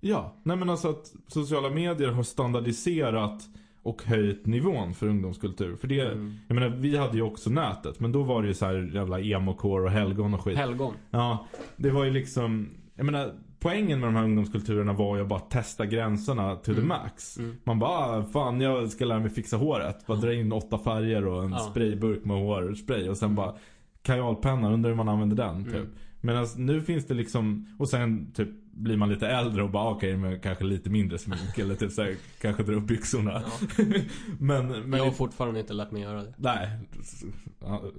[0.00, 3.42] Ja, nej men alltså att sociala medier har standardiserat
[3.82, 5.76] och höjt nivån för ungdomskultur.
[5.76, 6.34] För det, Mm.
[6.48, 8.00] jag menar vi hade ju också nätet.
[8.00, 10.56] Men då var det ju så här jävla emo-core och helgon och skit.
[10.56, 10.94] Helgon.
[11.10, 11.46] Ja,
[11.76, 15.40] det var ju liksom, jag menar poängen med de här ungdomskulturerna var ju att bara
[15.40, 16.88] testa gränserna the Mm.
[16.88, 17.38] max.
[17.38, 17.56] Mm.
[17.64, 20.06] Man bara, ah, fan jag ska lära mig fixa håret.
[20.06, 21.58] Bara dra in åtta färger och en Ja.
[21.58, 23.08] sprayburk med hårspray.
[23.08, 23.36] Och sen Mm.
[23.36, 23.54] bara,
[24.02, 25.74] kajalpenna, undrar hur man använder den typ.
[25.74, 25.88] Mm.
[26.20, 30.16] Medan nu finns det liksom, och sen typ blir man lite äldre och bara okej
[30.16, 33.42] men kanske lite mindre smink eller typ såhär, kanske dra upp byxorna.
[33.78, 33.84] Ja.
[34.38, 36.34] men, men Jag har fortfarande inte lärt mig göra det.
[36.38, 36.68] nej.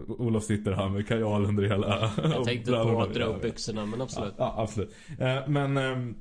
[0.08, 4.02] Olof sitter här med kajal under hela Jag tänkte på att dra upp byxorna men
[4.02, 4.34] absolut.
[4.38, 4.96] Ja, ja absolut.
[5.20, 6.16] Eh, Men, ehm,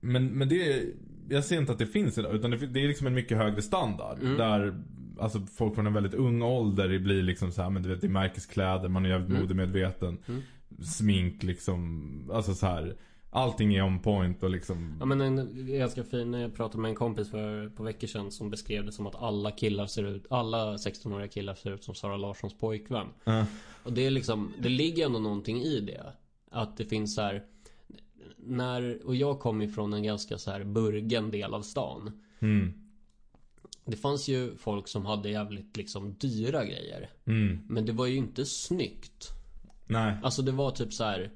[0.00, 0.82] men, men det
[1.28, 2.34] jag ser inte att det finns idag.
[2.34, 4.18] Utan det, det är liksom en mycket högre standard.
[4.22, 4.36] Mm.
[4.36, 4.74] Där
[5.18, 8.00] alltså, folk från en väldigt ung ålder det blir liksom så här, men du vet
[8.00, 9.42] det är märkeskläder, man är jävligt Mm.
[9.42, 10.18] modemedveten.
[10.28, 10.40] Mm.
[10.82, 12.94] Smink liksom, alltså så här.
[13.32, 14.96] Allting är on point och liksom.
[15.00, 18.50] Ja men en ganska fin, jag pratade med en kompis för på veckor sedan som
[18.50, 22.16] beskrev det som att alla killar ser ut, alla 16-åriga killar ser ut som Sara
[22.16, 23.06] Larssons pojkvän.
[23.24, 23.44] eh,
[23.84, 26.12] Och det är liksom, det ligger ändå någonting i det.
[26.50, 27.42] Att det finns så här
[28.36, 32.20] när, och jag kom ifrån en ganska så här burgen del av stan.
[32.40, 32.72] mm,
[33.84, 37.10] Det fanns ju folk som hade jävligt liksom dyra grejer.
[37.24, 39.28] mm, Men det var ju inte snyggt.
[39.86, 40.16] nej.
[40.22, 41.30] Alltså det var typ så här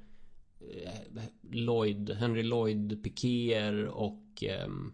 [1.51, 4.93] Lloyd, Henry Lloyd pikéer och ehm,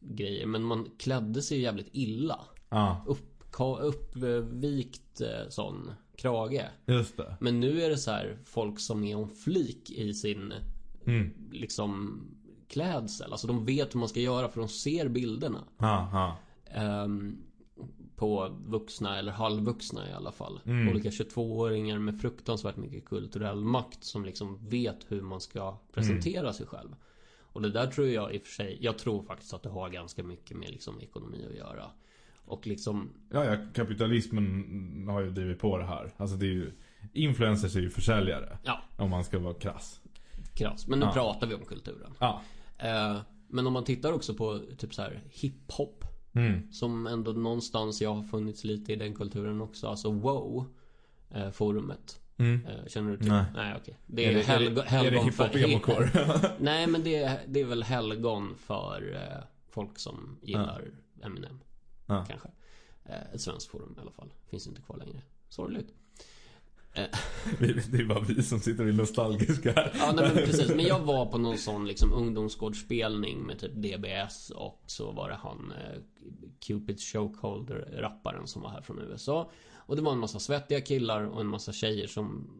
[0.00, 0.46] grejer.
[0.46, 2.40] Men man klädde sig jävligt illa.
[2.68, 3.04] Ja.
[3.06, 3.28] Upp.
[3.80, 6.64] uppvikt eh, sån krage.
[6.86, 7.36] Just det.
[7.40, 10.52] Men nu är det så här folk som är om flik i sin
[11.06, 11.30] Mm.
[11.52, 12.20] liksom
[12.68, 13.32] klädsel.
[13.32, 15.64] Alltså de vet hur man ska göra för de ser bilderna.
[15.78, 16.36] Ha, ha.
[16.66, 17.36] Ehm,
[18.22, 20.60] på vuxna eller halvvuxna i alla fall.
[20.66, 20.88] Mm.
[20.88, 26.52] Olika 22-åringar med fruktansvärt mycket kulturell makt som liksom vet hur man ska presentera Mm.
[26.52, 26.94] sig själv.
[27.42, 29.88] Och det där tror jag i och för sig, jag tror faktiskt att det har
[29.90, 31.84] ganska mycket med liksom ekonomi att göra.
[32.44, 36.14] Och liksom, Ja, ja, kapitalismen har ju drivit på det här.
[36.16, 36.72] Alltså det är ju,
[37.12, 38.58] influencers är ju försäljare.
[38.64, 40.00] ja, Om man ska vara krass.
[40.54, 40.86] krass.
[40.88, 41.12] Men nu Ja.
[41.12, 42.14] pratar vi om kulturen.
[42.18, 42.42] Ja.
[42.78, 43.18] Eh,
[43.48, 46.04] men om man tittar också på typ så här hiphop.
[46.32, 46.72] Mm.
[46.72, 49.86] Som ändå någonstans jag har funnits lite i den kulturen också.
[49.88, 50.66] Alltså wow.
[51.30, 52.20] Eh, forumet.
[52.36, 52.66] Mm.
[52.66, 53.28] Eh, känner du till?
[53.28, 53.44] Nej.
[53.54, 53.98] Nej okej.
[54.06, 55.64] Det Är är, det, helg- det, är det helgon för...
[55.70, 56.10] emokår?
[56.60, 60.90] Nej men det är, det är väl helgon för eh, folk som gillar
[61.22, 61.60] Eminem.
[62.06, 62.24] Ja.
[62.28, 62.48] Kanske.
[63.32, 64.32] Ett svenskt forum i alla fall.
[64.50, 65.22] Finns inte kvar längre.
[65.48, 65.94] Sorgligt.
[66.94, 67.04] Eh,
[67.90, 69.92] det är bara vi som sitter och är nostalgiska här.
[69.98, 70.68] Ja nej, men precis.
[70.68, 75.34] Men jag var på någon sån liksom ungdomsgårdsspelning med typ DBS och så var det
[75.34, 76.00] han eh,
[76.60, 79.50] Cupids Chokeholder rapparen som var här från USA.
[79.74, 82.50] Och det var en massa svettiga killar och en massa tjejer som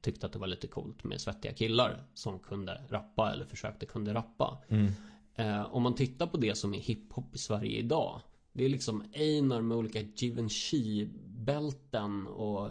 [0.00, 4.14] tyckte att det var lite coolt med svettiga killar som kunde rappa eller försökte kunde
[4.14, 4.58] rappa.
[4.68, 4.92] Mm.
[5.34, 8.20] Eh, om man tittar på det som är hiphop i Sverige idag.
[8.52, 12.70] Det är liksom Einar med olika Givenchy bälten och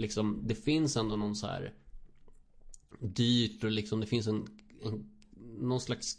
[0.00, 1.74] liksom det finns ändå någon så här
[2.98, 4.46] dyrt och liksom det finns en,
[4.82, 5.10] en
[5.58, 6.18] någon slags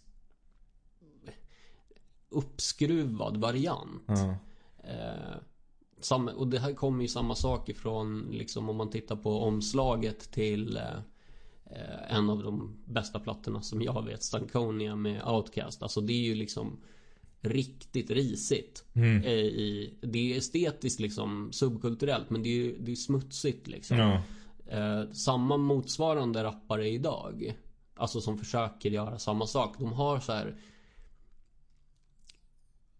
[2.30, 4.04] uppskruvad variant.
[4.08, 4.36] Ja.
[4.84, 5.36] Eh,
[6.00, 10.32] samma, och det här kommer ju samma sak ifrån liksom om man tittar på omslaget
[10.32, 10.98] till eh,
[11.66, 15.84] eh, en av de bästa plattorna som jag vet, Stankonia med Outcast.
[15.84, 16.80] Alltså det är ju liksom
[17.42, 18.86] riktigt risigt.
[18.94, 19.24] Mm.
[19.24, 23.98] Eh, i, det är estetiskt liksom subkulturellt men det är det är smutsigt liksom.
[23.98, 24.22] Ja.
[24.68, 27.58] Eh, samma motsvarande rappare idag
[27.96, 30.56] Alltså som försöker göra samma sak De har så här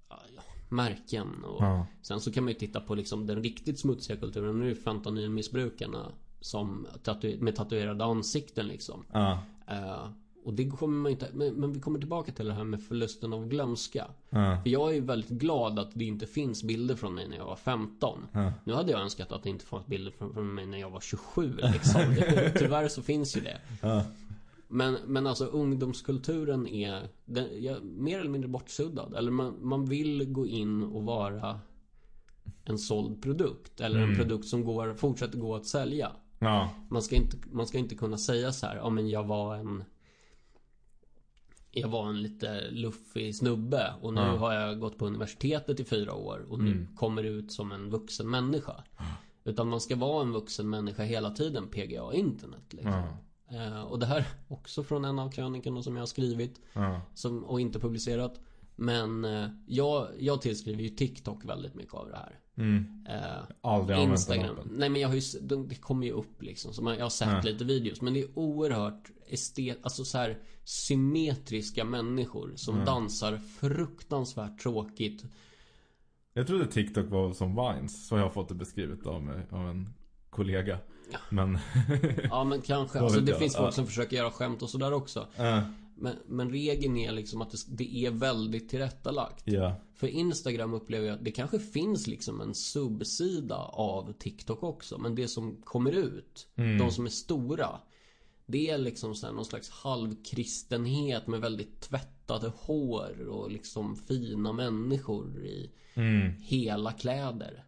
[0.10, 0.24] ja,
[0.70, 1.88] Märken och Ja.
[2.02, 6.12] Sen så kan man ju titta på liksom den riktigt smutsiga kulturen Nu är fentanylmissbrukarna
[6.40, 9.06] Som tatu- med tatuerade ansikten liksom.
[9.68, 10.08] Eh,
[10.44, 13.34] Och det kommer man inte men, men vi kommer tillbaka till det här med förlusten
[13.34, 14.58] av glömska Ja.
[14.64, 17.46] För jag är ju väldigt glad att det inte finns bilder från mig när jag
[17.46, 18.54] var 15 Ja.
[18.64, 21.00] Nu hade jag önskat att det inte fanns bilder från, från mig när jag var
[21.00, 22.02] 27 liksom.
[22.56, 24.04] Tyvärr så finns ju det Ja.
[24.68, 30.26] men, men alltså ungdomskulturen är den, ja, mer eller mindre bortsuddad Eller man, man vill
[30.32, 31.60] gå in och vara
[32.66, 34.16] En såld produkt Eller en Mm.
[34.18, 36.70] produkt som går, fortsätter gå att sälja Ja.
[36.90, 39.84] man ska, inte, man ska inte kunna säga så här, ja men jag var en
[41.72, 44.38] Jag var en lite luffig snubbe och nu Ja.
[44.38, 46.96] har jag gått på universitetet i fyra år och nu Mm.
[46.96, 48.84] kommer ut som en vuxen människa.
[49.44, 53.04] Utan man ska vara en vuxen människa hela tiden, PGA internet liksom.
[53.50, 53.66] Ja.
[53.66, 57.02] Eh, och det här också från en av krönikorna som jag har skrivit Ja.
[57.14, 58.40] som, och inte publicerat.
[58.76, 62.40] Men eh, jag, jag tillskriver ju TikTok väldigt mycket av det här.
[62.62, 63.06] Mm.
[63.10, 64.56] Eh, Aldrig Instagram.
[64.72, 66.74] Nej men jag har ju, de- det kommer ju upp liksom.
[66.74, 67.42] Så man, jag har sett Ja.
[67.42, 68.02] lite videos.
[68.02, 72.86] Men det är oerhört estet, alltså så här symmetriska människor som Ja.
[72.86, 75.24] dansar fruktansvärt tråkigt.
[76.34, 78.08] Jag trodde TikTok var som Vines.
[78.08, 79.94] Så har jag fått det beskrivet av, mig, av en
[80.30, 80.78] kollega.
[81.30, 81.58] Men...
[82.24, 83.00] Ja men kanske.
[83.04, 83.40] Alltså det jag.
[83.40, 85.28] finns folk som försöker göra skämt och sådär också.
[85.38, 85.60] äh,
[86.02, 89.44] Men, men regeln är liksom att det, det är väldigt tillrättalagt.
[89.46, 89.76] ja.
[89.96, 94.98] För Instagram upplever jag att det kanske finns liksom en subsida av TikTok också.
[94.98, 96.78] Men det som kommer ut, Mm.
[96.78, 97.70] de som är stora.
[98.46, 104.54] Det är liksom så här någon slags halvkristenhet med väldigt tvättade hår och liksom fina
[104.54, 106.32] människor i Mm.
[106.42, 107.64] hela kläder.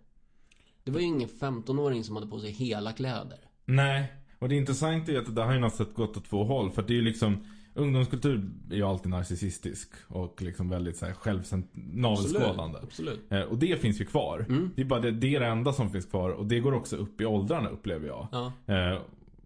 [0.84, 3.40] Det var ju ingen 15-åring som hade på sig hela kläder.
[3.66, 4.14] Nej.
[4.40, 6.72] Och det intressanta är att det där har ju något sätt gått åt två håll.
[6.72, 9.90] För det är ju liksom Ungdomskultur är ju alltid narcissistisk.
[10.08, 12.80] Och liksom väldigt så här självcent- navelskådande.
[12.84, 13.32] Absolut.
[13.32, 14.46] Eh, och det finns ju kvar.
[14.50, 14.72] Mm.
[14.76, 16.30] Det är bara det, det är det enda som finns kvar.
[16.30, 18.28] Och det går också upp i åldrarna upplever jag.
[18.32, 18.74] Ja.
[18.74, 19.00] Eh,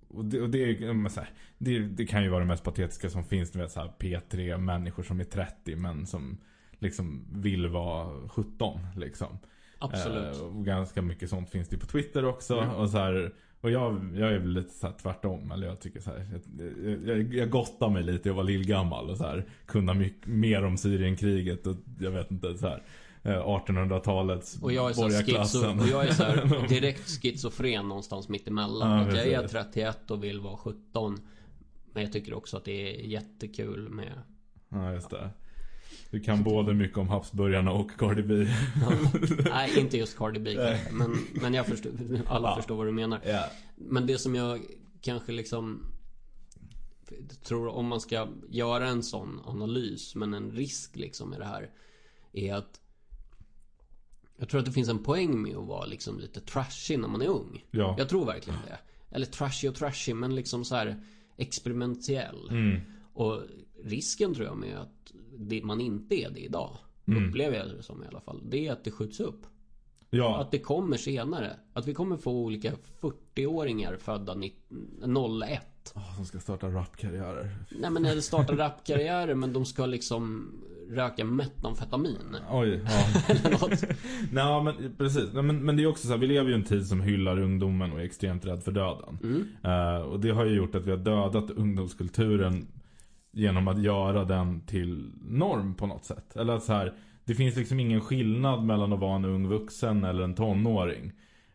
[0.07, 0.65] och det, och det,
[1.15, 3.51] här, det, det kan ju vara det mest patetiska som finns.
[3.51, 6.37] Du vet så här, P3 människor som är 30 men som
[6.79, 9.39] liksom vill vara 17 liksom.
[9.79, 10.41] Absolut.
[10.41, 12.59] Eh, ganska mycket sånt finns det på Twitter också.
[12.59, 12.75] Mm.
[12.75, 15.51] Och så här, och jag, jag är väl lite så tvärtom.
[15.51, 16.25] Eller jag tycker så här.
[16.57, 18.29] Jag, jag, jag gottar mig lite.
[18.29, 19.45] Jag var lillgammal och så här.
[19.65, 21.67] Kunna mycket, mer om Syrienkriget.
[21.67, 22.83] Och jag vet inte så här.
[23.23, 25.79] eh, 1800-talets Och jag är så här borgarklassen.
[25.79, 28.91] schizo, och jag är så här direkt schizofren någonstans mitt emellan.
[28.91, 29.51] Ja, att jag är precis.
[29.51, 31.17] 31 och vill vara 17.
[31.93, 34.13] Men jag tycker också att det är jättekul med
[34.69, 35.29] Ja, just det.
[36.11, 38.47] Du kan både mycket om Habsburgarna och Cardi B.
[38.81, 38.91] Ja.
[39.49, 41.91] Nej, inte just Cardi B kanske, men, men jag förstår,
[42.27, 42.55] alla Ja.
[42.55, 43.21] förstår vad du menar.
[43.25, 43.45] Ja.
[43.75, 44.61] Men det som jag
[45.01, 45.85] kanske liksom
[47.43, 51.69] tror om man ska göra en sån analys, men en risk liksom i det här,
[52.33, 52.81] är att
[54.37, 57.21] jag tror att det finns en poäng med att vara liksom lite trashig när man
[57.21, 57.65] är ung.
[57.71, 57.95] Ja.
[57.97, 58.77] Jag tror verkligen det.
[59.15, 61.03] Eller trashy och trashy, men liksom så här
[61.37, 62.47] experimentell.
[62.49, 62.81] Mm.
[63.13, 63.41] Och
[63.83, 66.77] risken tror jag med att det, man inte är det idag,
[67.07, 67.29] Mm.
[67.29, 69.45] upplever jag det som i alla fall, det är att det skjuts upp.
[70.09, 70.41] Ja.
[70.41, 71.51] Att det kommer senare.
[71.73, 72.71] Att vi kommer få olika
[73.01, 75.93] 40-åringar födda 19 01.
[75.95, 77.55] Åh, som ska starta rapkarriärer.
[77.79, 80.51] Nej men eller starta rapkarriärer men de ska liksom
[80.89, 82.35] röka metamfetamin.
[82.51, 83.21] Oj, ja.
[83.33, 83.83] Eller något.
[84.31, 85.33] Nej men precis.
[85.33, 87.01] Nej, men, men det är också så här, vi lever ju i en tid som
[87.01, 89.17] hyllar ungdomen och är extremt rädd för döden.
[89.23, 89.47] Mm.
[89.63, 92.67] Eh, och det har ju gjort att vi har dödat ungdomskulturen
[93.31, 96.35] genom att göra den till norm på något sätt.
[96.35, 96.93] Eller att så här,
[97.25, 101.11] det finns liksom ingen skillnad mellan att vara en ung vuxen eller en tonåring.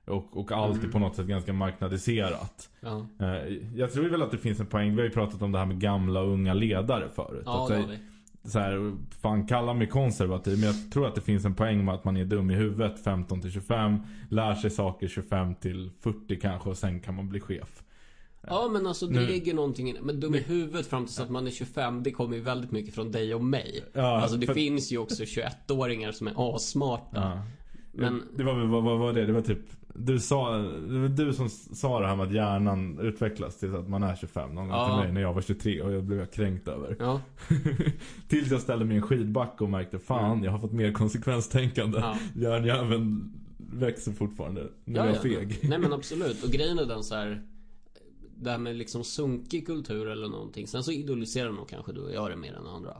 [0.07, 0.91] Och, och allt är Mm.
[0.93, 2.71] på något sätt ganska marknadiserat.
[2.81, 4.91] Ja, Eh, jag tror väl att det finns en poäng.
[4.91, 7.43] Vi har ju pratat om det här med gamla och unga ledare förut.
[7.47, 7.99] ja att, så- vi.
[8.51, 8.93] så här,
[9.23, 12.17] fan kalla mig konservativ men jag tror att det finns en poäng med att man
[12.17, 13.99] är dum i huvudet 15 till 25
[14.29, 17.82] Lär sig saker 25 till 40 kanske och sen kan man bli chef
[18.47, 21.31] Ja men alltså det Nu- ligger någonting i Men dum i huvudet fram tills att
[21.31, 24.47] man är 25 Det kommer ju väldigt mycket från dig och mig Ja, Alltså det
[24.47, 27.43] för- finns ju också 21-åringar som är assmarta ja.
[27.93, 29.27] Men Det var vad, vad var det?
[29.27, 29.59] Det var typ
[29.95, 33.89] Du sa, det var du som sa det här med att hjärnan utvecklas tills att
[33.89, 34.87] man är 25 någon gång Ja.
[34.97, 37.21] till mig när jag var 23 och jag blev kränkt över Ja,
[38.29, 41.99] Tills jag ställde mig i en skidbacke och märkte fan jag har fått mer konsekvenstänkande
[41.99, 42.17] ja.
[42.37, 43.33] Hjärnjäveln
[43.73, 45.21] växer fortfarande Nu är Ja, jag ja.
[45.21, 46.45] feg Nej men absolut.
[46.45, 47.43] Och grejen är den så här.
[48.43, 50.67] Det här med liksom sunkig kultur eller någonting.
[50.67, 52.97] Sen så idoliserar nog kanske du och jag det mer än andra.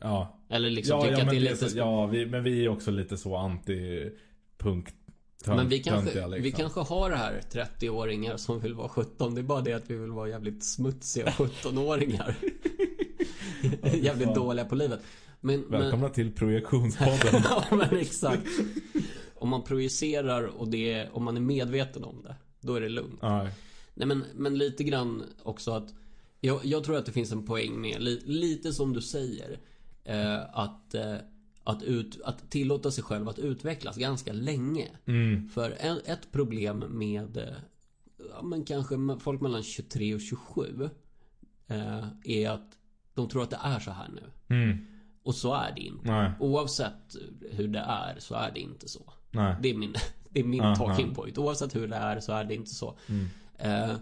[0.00, 1.70] Ja Eller liksom Ja, tycker ja, att men, det är lite...
[1.70, 4.86] så, ja vi, men vi är också lite så anti-punk
[5.46, 6.42] men vi kanske, töntiga, liksom.
[6.42, 9.34] vi kanske har det här 30-åringar som vill vara 17.
[9.34, 12.34] Det är bara det att vi vill vara jävligt smutsiga 17-åringar.
[14.02, 15.00] jävligt dåliga på livet.
[15.40, 17.42] Men, men, Välkomna till projektionspodden.
[17.44, 18.48] ja men exakt.
[19.34, 22.36] Om man projicerar och det, om man är medveten om det.
[22.60, 23.18] Då är det lugnt.
[23.22, 23.46] ja,
[23.98, 25.94] Nej men, men lite grann också att
[26.40, 29.58] jag, jag tror att det finns en poäng med, li, lite som du säger
[30.04, 31.16] eh, Att, eh,
[31.64, 36.78] att, ut, att tillåta sig själv att utvecklas ganska länge mm, För en, ett problem
[36.78, 37.56] med eh,
[38.30, 40.88] ja, men kanske folk mellan 23 och 27
[41.66, 42.78] eh, Är att
[43.14, 44.86] de tror att det är så här nu mm,
[45.22, 47.16] Och så är det inte nej, Oavsett
[47.50, 49.56] hur det är så är det inte så nej.
[49.62, 49.94] det är min,
[50.30, 50.74] det är min Aha.
[50.74, 51.38] talking point.
[51.38, 52.98] Oavsett hur det är så är det inte så.
[53.08, 53.26] Mm.
[53.58, 53.96] Eh,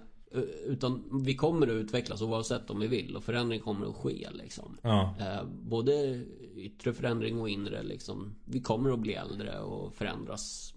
[0.66, 4.78] utan vi kommer att utvecklas oavsett om vi vill och förändring kommer att ske liksom.
[4.82, 6.24] Ja, Eh, både
[6.56, 8.34] yttre förändring och inre liksom.
[8.44, 10.74] Vi kommer att bli äldre och förändras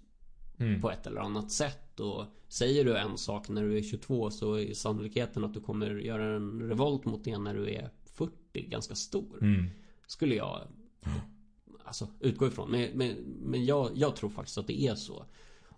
[0.57, 1.99] mm, på ett eller annat sätt.
[1.99, 5.89] Och säger du en sak när du är 22 så är sannolikheten att du kommer
[5.95, 9.37] göra en revolt mot det när du är 40 ganska stor.
[9.41, 9.65] mm,
[10.07, 10.61] Skulle jag
[11.83, 12.71] Alltså utgå ifrån.
[12.71, 15.25] Men, men, men jag, jag tror faktiskt att det är så.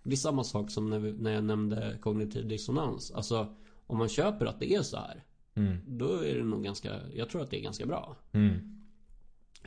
[0.02, 3.10] Det är samma sak som när, vi, när jag nämnde kognitiv dissonans.
[3.10, 3.54] Alltså
[3.86, 5.24] om man köper att det är så här.
[5.54, 8.16] mm, Då är det nog ganska, jag tror att det är ganska bra.
[8.32, 8.58] mm,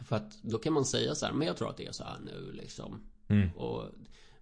[0.06, 2.04] För att då kan man säga så här, men jag tror att det är så
[2.04, 3.02] här nu liksom.
[3.28, 3.84] mm, Och,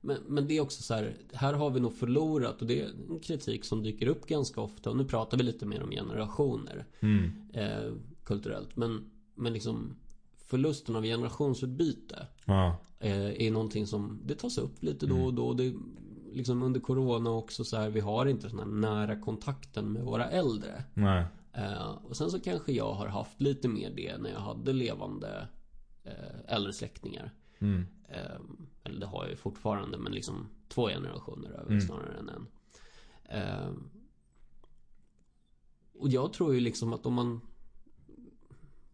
[0.02, 2.86] men, men det är också så här, här har vi nog förlorat och det är
[3.10, 4.90] en kritik som dyker upp ganska ofta.
[4.90, 7.92] Och nu pratar vi lite mer om generationer mm, eh,
[8.24, 8.76] kulturellt.
[8.76, 9.96] Men, men liksom
[10.46, 15.54] förlusten av generationsutbyte ja, eh, är någonting som det tas upp lite då och då.
[15.54, 15.74] Det,
[16.32, 20.30] liksom under corona också så här, vi har inte den här nära kontakten med våra
[20.30, 20.84] äldre.
[20.94, 21.26] nej,
[21.56, 25.48] Eh, och sen så kanske jag har haft lite mer det när jag hade levande
[26.04, 27.32] eh, äldre släktingar.
[27.60, 27.86] mm,
[28.84, 31.82] eller det har jag ju fortfarande men liksom två generationer över Mm.
[31.82, 32.48] snarare än en.
[36.00, 37.42] Och jag tror ju liksom att om man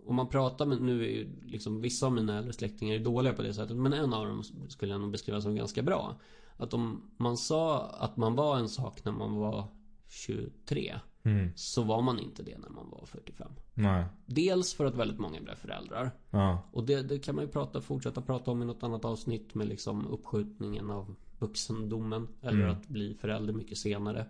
[0.09, 3.33] om man pratar med, nu är ju liksom vissa av mina äldre släktingar är dåliga
[3.33, 6.19] på det sättet Men en av dem skulle jag nog beskriva som ganska bra
[6.57, 9.67] Att om man sa att man var en sak när man var
[10.07, 14.95] 23 mm, Så var man inte det när man var 45 nej, Dels för att
[14.95, 18.61] väldigt många blev föräldrar ja, och det, det kan man ju prata, fortsätta prata om
[18.61, 22.27] i något annat avsnitt med liksom uppskjutningen av vuxendomen.
[22.41, 22.71] Eller Mm.
[22.71, 24.25] att bli förälder mycket senare.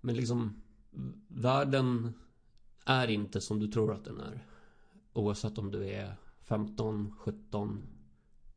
[0.00, 0.62] Men liksom
[1.28, 2.14] Världen
[2.88, 4.44] är inte som du tror att den är.
[5.12, 7.82] Oavsett om du är 15, 17,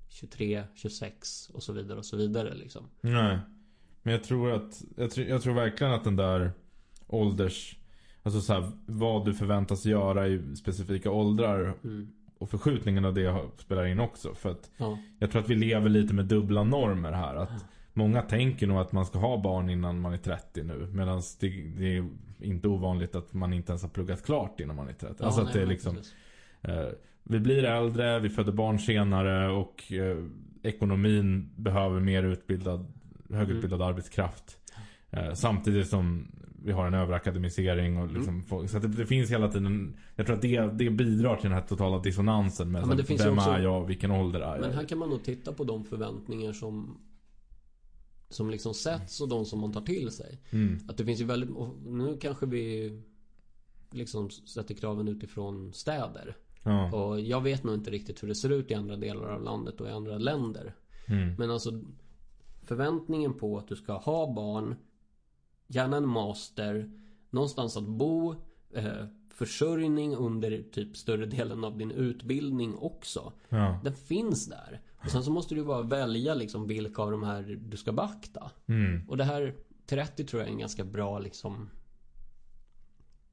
[0.09, 2.85] 23, 26 och så vidare och så vidare liksom.
[3.01, 3.39] nej.
[4.03, 6.51] Men jag tror att, jag tror, jag tror verkligen att den där
[7.07, 7.77] ålders,
[8.23, 11.73] Alltså så här, vad du förväntas göra i specifika åldrar.
[11.83, 12.11] Mm.
[12.37, 14.35] Och förskjutningen av det spelar in också.
[14.35, 14.97] För att Ja.
[15.19, 17.35] jag tror att vi lever lite med dubbla normer här.
[17.35, 20.87] Att många tänker nog att man ska ha barn innan man är 30 nu.
[20.93, 22.07] Medan det, det är
[22.39, 25.23] inte ovanligt att man inte ens har pluggat klart innan man är 30.
[25.23, 25.97] alltså Ja, att nej, det är liksom.
[26.61, 26.85] Eh,
[27.23, 30.17] vi blir äldre, vi föder barn senare och eh,
[30.63, 32.85] ekonomin behöver mer utbildad,
[33.29, 34.57] högutbildad arbetskraft.
[35.09, 36.27] Eh, samtidigt som
[36.63, 40.35] vi har en överakademisering och liksom folk, Så det, det finns hela tiden Jag tror
[40.35, 43.49] att det, det bidrar till den här totala dissonansen med Ja, men det Vem också-
[43.49, 43.85] är jag?
[43.87, 44.61] Vilken ålder är jag?
[44.61, 46.97] Men här kan man nog titta på de förväntningar som
[48.33, 50.39] Som liksom sätts och de som man tar till sig.
[50.49, 50.79] Mm.
[50.87, 51.49] Att det finns ju väldigt,
[51.85, 52.91] nu kanske vi
[53.93, 56.37] Liksom sätter kraven utifrån städer.
[56.63, 56.93] Ja.
[56.93, 59.81] Och jag vet nog inte riktigt hur det ser ut i andra delar av landet
[59.81, 60.75] och i andra länder.
[61.05, 61.35] Mm.
[61.37, 61.81] Men alltså
[62.63, 64.75] Förväntningen på att du ska ha barn
[65.67, 66.91] Gärna en master
[67.29, 68.35] Någonstans att bo
[68.73, 73.79] eh, Försörjning under typ större delen av din utbildning också Ja.
[73.83, 77.59] Den finns där Och sen så måste du bara välja liksom vilka av de här
[77.61, 79.09] du ska beakta Mm.
[79.09, 81.69] Och det här 30 tror jag är en ganska bra liksom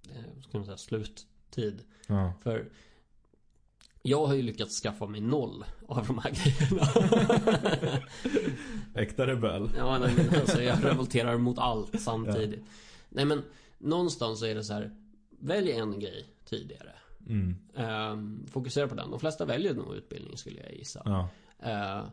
[0.08, 2.32] eh, Ska man säga sluttid Ja.
[2.42, 2.68] För
[4.02, 6.86] Jag har ju lyckats skaffa mig noll av de här grejerna
[8.94, 9.70] Äkta rebell.
[9.76, 12.64] Ja, nej, men alltså jag revolterar mot allt samtidigt.
[13.08, 13.42] Nej, men
[13.78, 14.90] någonstans så är det så här.
[15.40, 16.92] Välj en grej tidigare.
[17.28, 17.56] Mm.
[17.76, 19.10] Ehm, fokusera på den.
[19.10, 21.02] De flesta väljer nog utbildning skulle jag gissa.
[21.04, 21.28] Ja.
[21.58, 22.04] Ehm,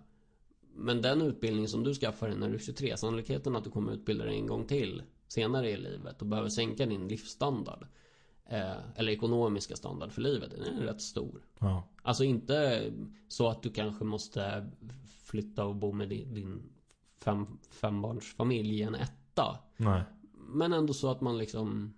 [0.77, 3.93] men den utbildning som du skaffar dig när du är 23, sannolikheten att du kommer
[3.93, 7.87] utbilda dig en gång till senare i livet och behöver sänka din livsstandard.
[8.49, 11.41] eh, eller ekonomiska standard för livet, den är rätt stor.
[11.59, 11.83] Ja.
[12.01, 12.83] Alltså inte
[13.27, 14.69] så att du kanske måste
[15.23, 16.63] flytta och bo med din, din
[17.23, 19.59] fem, fembarnsfamilj i en etta.
[19.77, 20.03] Nej.
[20.33, 21.93] Men ändå så att man liksom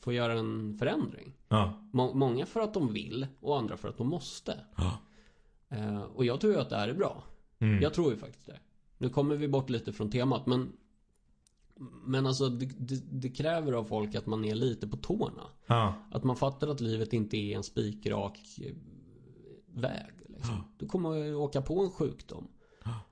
[0.00, 1.32] får göra en förändring.
[1.48, 1.88] Ja.
[1.92, 4.58] Må, många för att de vill och andra för att de måste.
[4.76, 4.98] Ja.
[5.74, 7.22] Eh, och jag tror ju att det här är bra.
[7.58, 7.82] Mm.
[7.82, 8.58] Jag tror ju faktiskt det.
[8.98, 10.72] Nu kommer vi bort lite från temat men
[12.06, 15.42] Men alltså det, det, det kräver av folk att man är lite på tårna.
[15.66, 15.94] Ja.
[16.10, 18.74] Att man fattar att livet inte är en spikrak eh,
[19.66, 20.12] väg.
[20.28, 20.64] Liksom.
[20.78, 22.48] Du kommer att åka på en sjukdom.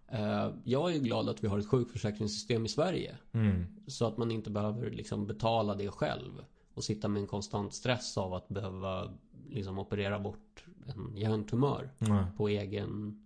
[0.09, 3.17] Eh, Jag är glad att vi har ett sjukförsäkringssystem i Sverige.
[3.33, 3.67] Mm.
[3.87, 6.33] Så att man inte behöver liksom betala det själv.
[6.75, 9.13] Och sitta med en konstant stress av att behöva
[9.51, 12.25] liksom operera bort en hjärntumör Nej.
[12.37, 13.19] på egen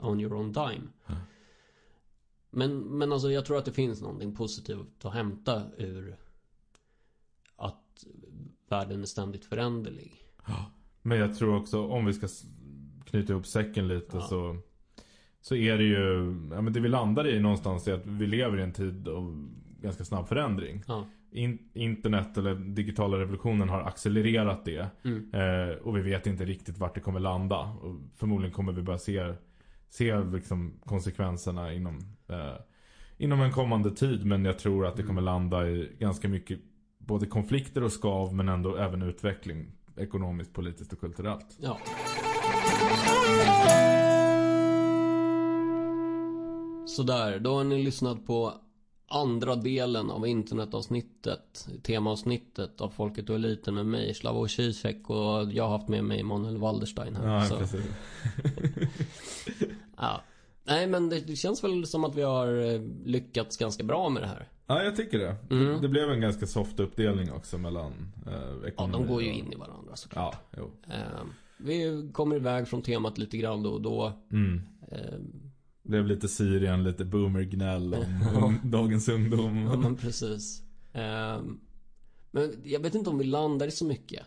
[0.00, 0.88] on your own dime.
[2.50, 6.16] Men, men alltså jag tror att det finns någonting positivt att hämta ur
[7.56, 8.04] att
[8.68, 10.12] världen är ständigt föränderlig.
[11.02, 12.28] Men jag tror också om vi ska
[13.04, 14.20] knyta ihop säcken lite Ja.
[14.22, 14.56] så
[15.40, 18.58] Så är det ju ja, men Det vi landar i någonstans är att vi lever
[18.58, 19.48] i en tid av
[19.80, 20.82] ganska snabb förändring.
[20.86, 21.06] Ja.
[21.32, 24.86] In, internet eller digitala revolutionen har accelererat det.
[25.04, 25.30] Mm.
[25.34, 27.58] Eh, och vi vet inte riktigt vart det kommer landa.
[27.58, 29.34] Och förmodligen kommer vi börja se,
[29.88, 32.54] se liksom konsekvenserna inom, eh,
[33.16, 34.26] inom en kommande tid.
[34.26, 36.60] Men jag tror att det kommer landa i ganska mycket
[36.98, 39.72] både konflikter och skav men ändå även utveckling.
[39.96, 41.58] Ekonomiskt, politiskt och kulturellt.
[41.60, 41.78] Ja.
[46.86, 48.54] Sådär, då har ni lyssnat på
[49.10, 55.64] andra delen av internetavsnittet, temaavsnittet av Folket och Eliten med mig, Slavoj Zizek och jag
[55.64, 57.34] har haft med mig Manuel Walderstein här.
[57.34, 57.84] Ja, så, precis.
[59.96, 60.20] ja.
[60.64, 64.26] Nej men det, känns väl som att vi har eh, lyckats ganska bra med det
[64.26, 64.48] här.
[64.66, 65.36] Ja, jag tycker det.
[65.50, 65.80] Mm.
[65.82, 67.92] Det blev en ganska soft uppdelning också mellan
[68.26, 68.32] eh,
[68.62, 70.36] Ja, ekonomi de går ju och- in i varandra såklart.
[70.50, 70.70] Ja, jo.
[70.92, 71.24] Eh,
[71.56, 74.12] vi kommer iväg från temat lite grann då och då.
[74.32, 74.62] Mm.
[74.90, 74.98] Eh,
[75.90, 79.56] blev lite Syrien, lite boomergnäll om um, dagens ungdom.
[79.62, 80.62] Ja men precis.
[80.92, 81.60] Ehm,
[82.30, 84.22] men jag vet inte om vi landar i så mycket.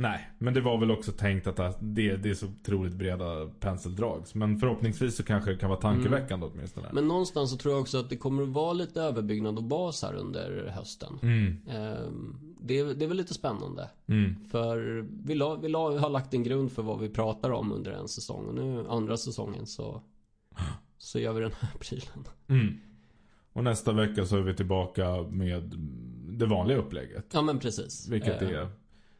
[0.00, 4.22] Nej, men det var väl också tänkt att det, det är så otroligt breda penseldrag.
[4.34, 6.88] Men förhoppningsvis så kanske det kan vara tankeväckande åtminstone.
[6.92, 10.02] Men någonstans så tror jag också att det kommer att vara lite överbyggnad och bas
[10.02, 11.18] här under hösten.
[11.22, 13.90] Mm, Ehm, det, är, det är väl lite spännande.
[14.06, 17.72] mm, För vi, la, vi la, har lagt en grund för vad vi pratar om
[17.72, 18.46] under en säsong.
[18.46, 20.02] Och nu andra säsongen så,
[20.98, 22.24] så gör vi den här prylen.
[22.48, 22.80] mm.
[23.52, 25.62] Och nästa vecka så är vi tillbaka med
[26.38, 27.26] det vanliga upplägget.
[27.32, 28.08] Ja men precis.
[28.08, 28.68] Vilket Ehm, är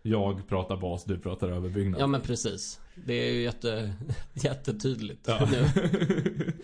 [0.02, 2.00] jag pratar bas, du pratar överbyggnad.
[2.00, 2.80] Ja men precis.
[3.06, 3.94] Det är ju jätte,
[4.34, 5.48] jättetydligt Ja.
[5.50, 5.64] nu.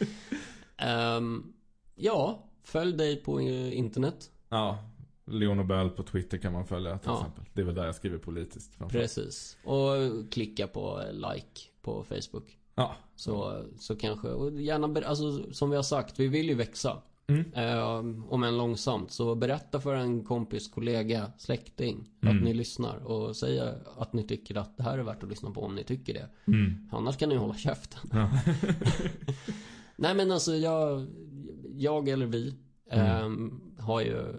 [0.76, 1.52] Ehm,
[1.94, 4.30] ja, följ dig på eh, internet.
[4.48, 4.90] ja.
[5.26, 7.18] Leon Nobel på Twitter kan man följa till Ja.
[7.18, 7.44] exempel.
[7.52, 8.78] Det är väl där jag skriver politiskt.
[8.88, 9.56] Precis.
[9.64, 9.92] Och
[10.32, 12.58] klicka på eh, like på Facebook.
[12.75, 17.03] Ja, Så, så kanske, och gärna, alltså som vi har sagt, vi vill ju växa.
[17.27, 17.53] Mm.
[17.53, 17.89] Eh,
[18.33, 19.11] om än långsamt.
[19.11, 22.37] Så berätta för en kompis, kollega, släkting Mm.
[22.37, 22.97] att ni lyssnar.
[22.97, 25.85] Och säga att ni tycker att det här är värt att lyssna på om ni
[25.85, 26.29] tycker det.
[26.47, 26.89] Mm.
[26.93, 28.11] Annars kan ni hålla käften.
[28.12, 28.31] Ja.
[29.97, 31.07] Nej men alltså jag,
[31.75, 32.55] jag eller vi
[32.91, 34.35] ehm, har ju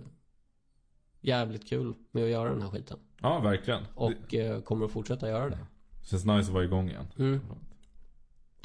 [1.22, 2.98] jävligt kul med att göra den här skiten.
[3.22, 3.84] ja, verkligen.
[3.96, 5.58] Och eh, kommer att fortsätta göra det.
[6.02, 7.06] Det känns nice att vara igång igen.
[7.18, 7.40] Mm.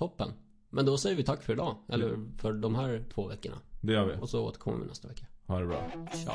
[0.00, 0.32] Toppen.
[0.70, 1.76] Men då säger vi tack för idag.
[1.88, 3.56] Eller för de här två veckorna.
[3.80, 4.16] Det gör vi.
[4.20, 5.26] Och så återkommer vi nästa vecka.
[5.46, 5.90] Ha det bra.
[6.12, 6.34] Ciao.